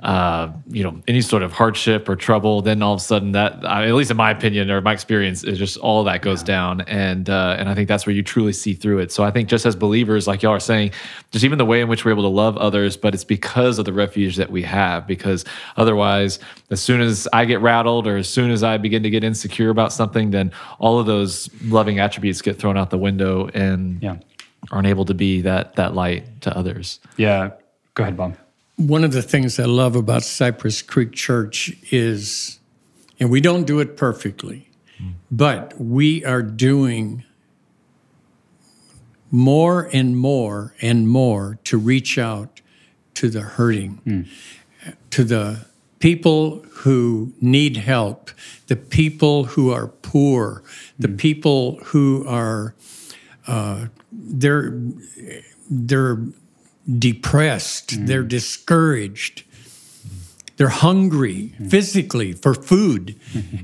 uh, 0.00 0.48
you 0.70 0.84
know, 0.84 1.02
any 1.08 1.20
sort 1.20 1.42
of 1.42 1.52
hardship 1.52 2.08
or 2.08 2.14
trouble, 2.14 2.62
then 2.62 2.82
all 2.82 2.94
of 2.94 3.00
a 3.00 3.02
sudden 3.02 3.32
that, 3.32 3.64
at 3.64 3.92
least 3.92 4.10
in 4.10 4.16
my 4.16 4.30
opinion 4.30 4.70
or 4.70 4.80
my 4.80 4.92
experience, 4.92 5.42
is 5.42 5.58
just 5.58 5.76
all 5.78 6.04
that 6.04 6.22
goes 6.22 6.42
yeah. 6.42 6.46
down, 6.46 6.80
and 6.82 7.28
uh, 7.28 7.56
and 7.58 7.68
I 7.68 7.74
think 7.74 7.88
that's 7.88 8.06
where 8.06 8.14
you 8.14 8.22
truly 8.22 8.52
see 8.52 8.74
through 8.74 9.00
it. 9.00 9.10
So 9.10 9.24
I 9.24 9.32
think 9.32 9.48
just 9.48 9.66
as 9.66 9.74
believers, 9.74 10.28
like 10.28 10.42
y'all 10.42 10.52
are 10.52 10.60
saying, 10.60 10.92
just 11.32 11.44
even 11.44 11.58
the 11.58 11.64
way 11.64 11.80
in 11.80 11.88
which 11.88 12.04
we're 12.04 12.12
able 12.12 12.22
to 12.22 12.28
love 12.28 12.56
others, 12.58 12.96
but 12.96 13.12
it's 13.12 13.24
because 13.24 13.78
of 13.80 13.86
the 13.86 13.92
refuge 13.92 14.36
that 14.36 14.50
we 14.50 14.62
have. 14.62 15.06
Because 15.06 15.44
otherwise, 15.76 16.38
as 16.70 16.80
soon 16.80 17.00
as 17.00 17.26
I 17.32 17.44
get 17.44 17.60
rattled 17.60 18.06
or 18.06 18.16
as 18.16 18.28
soon 18.28 18.52
as 18.52 18.62
I 18.62 18.76
begin 18.76 19.02
to 19.02 19.10
get 19.10 19.24
insecure 19.24 19.70
about 19.70 19.92
something, 19.92 20.30
then 20.30 20.52
all 20.78 21.00
of 21.00 21.06
those 21.06 21.50
loving 21.64 21.98
attributes 21.98 22.40
get 22.40 22.56
thrown 22.56 22.76
out 22.76 22.90
the 22.90 22.98
window 22.98 23.48
and 23.48 24.00
yeah. 24.00 24.18
aren't 24.70 24.86
able 24.86 25.06
to 25.06 25.14
be 25.14 25.40
that 25.40 25.74
that 25.74 25.94
light 25.94 26.40
to 26.42 26.56
others. 26.56 27.00
Yeah. 27.16 27.50
Go 27.94 28.04
ahead, 28.04 28.16
Bob. 28.16 28.36
One 28.78 29.04
of 29.04 29.12
the 29.12 29.22
things 29.22 29.58
I 29.58 29.64
love 29.64 29.96
about 29.96 30.22
Cypress 30.22 30.82
Creek 30.82 31.12
Church 31.12 31.76
is, 31.90 32.58
and 33.20 33.30
we 33.30 33.40
don't 33.40 33.64
do 33.64 33.80
it 33.80 33.96
perfectly, 33.96 34.70
mm. 35.00 35.14
but 35.30 35.78
we 35.80 36.24
are 36.24 36.42
doing 36.42 37.24
more 39.30 39.90
and 39.92 40.16
more 40.16 40.74
and 40.80 41.08
more 41.08 41.58
to 41.64 41.76
reach 41.76 42.18
out 42.18 42.60
to 43.14 43.28
the 43.28 43.40
hurting, 43.40 44.00
mm. 44.06 44.28
to 45.10 45.24
the 45.24 45.66
people 45.98 46.64
who 46.70 47.32
need 47.40 47.76
help, 47.76 48.30
the 48.68 48.76
people 48.76 49.44
who 49.44 49.72
are 49.72 49.88
poor, 49.88 50.62
the 50.98 51.08
mm. 51.08 51.18
people 51.18 51.80
who 51.86 52.24
are 52.26 52.74
uh, 53.48 53.86
they're 54.12 54.78
they're 55.70 56.18
depressed, 56.88 57.90
mm. 57.90 58.06
they're 58.06 58.22
discouraged, 58.22 59.44
they're 60.56 60.68
hungry 60.68 61.54
mm. 61.58 61.70
physically 61.70 62.32
for 62.32 62.54
food. 62.54 63.18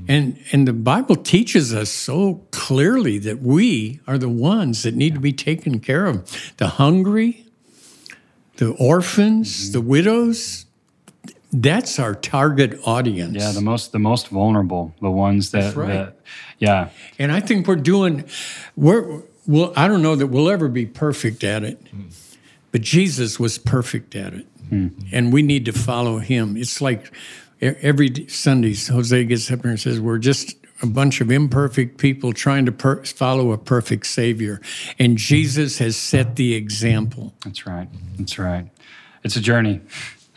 and, 0.07 0.39
and 0.51 0.67
the 0.67 0.73
Bible 0.73 1.15
teaches 1.15 1.73
us 1.73 1.89
so 1.89 2.45
clearly 2.51 3.17
that 3.19 3.41
we 3.41 3.99
are 4.07 4.17
the 4.17 4.29
ones 4.29 4.83
that 4.83 4.95
need 4.95 5.13
to 5.15 5.19
be 5.19 5.33
taken 5.33 5.79
care 5.79 6.05
of. 6.05 6.53
The 6.57 6.67
hungry, 6.67 7.45
the 8.57 8.71
orphans, 8.71 9.65
mm-hmm. 9.65 9.73
the 9.73 9.81
widows, 9.81 10.65
that's 11.51 11.99
our 11.99 12.13
target 12.13 12.79
audience. 12.85 13.37
Yeah, 13.37 13.51
the 13.51 13.61
most 13.61 13.93
the 13.93 13.99
most 13.99 14.27
vulnerable, 14.27 14.93
the 15.01 15.09
ones 15.09 15.51
that, 15.51 15.73
right. 15.73 15.87
that 15.87 16.19
yeah. 16.59 16.89
And 17.17 17.31
I 17.31 17.39
think 17.39 17.65
we're 17.65 17.77
doing 17.77 18.25
we're 18.75 19.21
well, 19.47 19.71
I 19.77 19.87
don't 19.87 20.01
know 20.01 20.17
that 20.17 20.27
we'll 20.27 20.49
ever 20.49 20.67
be 20.67 20.85
perfect 20.85 21.45
at 21.45 21.63
it. 21.63 21.81
Mm 21.85 22.11
but 22.75 22.81
Jesus 22.81 23.39
was 23.39 23.57
perfect 23.57 24.17
at 24.17 24.33
it. 24.33 24.45
Mm-hmm. 24.69 25.05
And 25.13 25.31
we 25.31 25.43
need 25.43 25.63
to 25.63 25.71
follow 25.71 26.17
him. 26.17 26.57
It's 26.57 26.81
like 26.81 27.09
every 27.61 28.27
Sunday, 28.27 28.75
Jose 28.75 29.23
gets 29.23 29.49
up 29.49 29.61
there 29.61 29.71
and 29.71 29.79
says, 29.79 30.01
We're 30.01 30.17
just 30.17 30.57
a 30.81 30.85
bunch 30.85 31.21
of 31.21 31.31
imperfect 31.31 31.97
people 31.97 32.33
trying 32.33 32.65
to 32.65 32.73
per- 32.73 33.01
follow 33.05 33.53
a 33.53 33.57
perfect 33.57 34.07
Savior. 34.07 34.59
And 34.99 35.17
Jesus 35.17 35.77
has 35.77 35.95
set 35.95 36.35
the 36.35 36.53
example. 36.53 37.33
That's 37.45 37.65
right. 37.65 37.87
That's 38.17 38.37
right. 38.37 38.67
It's 39.23 39.37
a 39.37 39.41
journey. 39.41 39.79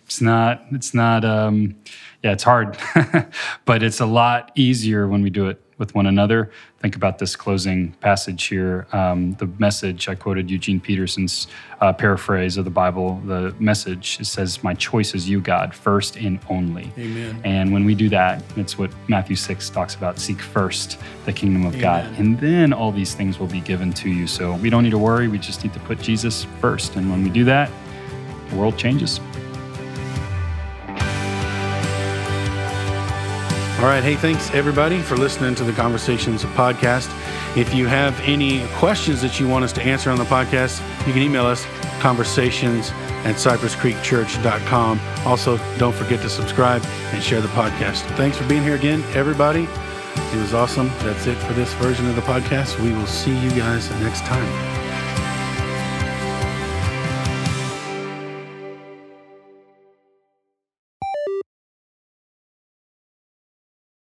It's 0.05 0.21
not, 0.21 0.63
it's 0.71 0.95
not, 0.95 1.25
um, 1.25 1.75
yeah, 2.23 2.35
it's 2.35 2.45
hard, 2.45 2.79
but 3.65 3.83
it's 3.83 3.99
a 3.99 4.07
lot 4.07 4.53
easier 4.55 5.09
when 5.09 5.23
we 5.23 5.31
do 5.31 5.49
it 5.49 5.61
with 5.79 5.95
one 5.95 6.07
another. 6.07 6.51
Think 6.81 6.97
about 6.97 7.19
this 7.19 7.37
closing 7.37 7.93
passage 7.95 8.45
here. 8.45 8.87
Um, 8.93 9.33
the 9.35 9.47
message, 9.59 10.09
I 10.09 10.15
quoted 10.15 10.51
Eugene 10.51 10.81
Peterson's 10.81 11.47
uh, 11.81 11.93
paraphrase 11.93 12.57
of 12.57 12.65
the 12.65 12.71
Bible. 12.71 13.21
The 13.25 13.55
message 13.59 14.19
says, 14.27 14.63
My 14.63 14.75
choice 14.75 15.15
is 15.15 15.29
you, 15.29 15.41
God, 15.41 15.75
first 15.75 16.17
and 16.17 16.39
only. 16.51 16.93
Amen. 16.99 17.41
And 17.45 17.73
when 17.73 17.85
we 17.85 17.95
do 17.95 18.09
that, 18.11 18.43
it's 18.57 18.77
what 18.77 18.91
Matthew 19.09 19.37
6 19.37 19.71
talks 19.71 19.95
about 19.95 20.19
seek 20.19 20.41
first 20.41 20.99
the 21.25 21.33
kingdom 21.33 21.65
of 21.65 21.75
Amen. 21.77 21.81
God. 21.81 22.19
And 22.19 22.39
then 22.39 22.73
all 22.73 22.93
these 22.93 23.15
things 23.15 23.39
will 23.39 23.47
be 23.47 23.61
given 23.61 23.93
to 23.95 24.11
you. 24.11 24.27
So 24.27 24.55
we 24.57 24.71
don't 24.71 24.83
need 24.83 24.91
to 24.91 24.99
worry. 24.99 25.29
We 25.29 25.39
just 25.39 25.63
need 25.65 25.73
to 25.75 25.81
put 25.81 26.01
Jesus 26.01 26.45
first. 26.61 26.97
And 26.97 27.11
when 27.11 27.23
we 27.23 27.31
do 27.31 27.45
that, 27.45 27.71
the 28.51 28.57
world 28.57 28.77
changes. 28.77 29.21
All 33.79 33.85
right. 33.85 34.03
Hey, 34.03 34.17
thanks 34.17 34.51
everybody 34.51 35.01
for 35.01 35.17
listening 35.17 35.55
to 35.55 35.63
the 35.63 35.73
Conversations 35.73 36.45
podcast. 36.45 37.09
If 37.57 37.73
you 37.73 37.87
have 37.87 38.19
any 38.23 38.67
questions 38.75 39.23
that 39.23 39.39
you 39.39 39.47
want 39.47 39.65
us 39.65 39.73
to 39.75 39.83
answer 39.83 40.11
on 40.11 40.19
the 40.19 40.25
podcast, 40.25 40.81
you 41.07 41.13
can 41.13 41.23
email 41.23 41.47
us 41.47 41.65
conversations 42.01 42.91
at 43.25 43.37
cypresscreekchurch.com. 43.37 45.01
Also, 45.25 45.61
don't 45.79 45.95
forget 45.95 46.21
to 46.23 46.29
subscribe 46.29 46.83
and 47.13 47.23
share 47.23 47.41
the 47.41 47.49
podcast. 47.49 48.03
Thanks 48.17 48.37
for 48.37 48.49
being 48.49 48.65
here 48.65 48.75
again, 48.75 49.05
everybody. 49.15 49.69
It 50.17 50.41
was 50.41 50.55
awesome. 50.55 50.89
That's 50.99 51.29
it 51.29 51.37
for 51.37 51.53
this 51.53 51.73
version 51.75 52.09
of 52.09 52.17
the 52.17 52.23
podcast. 52.23 52.81
We 52.81 52.93
will 52.93 53.07
see 53.07 53.37
you 53.39 53.51
guys 53.51 53.89
next 54.01 54.23
time. 54.25 54.78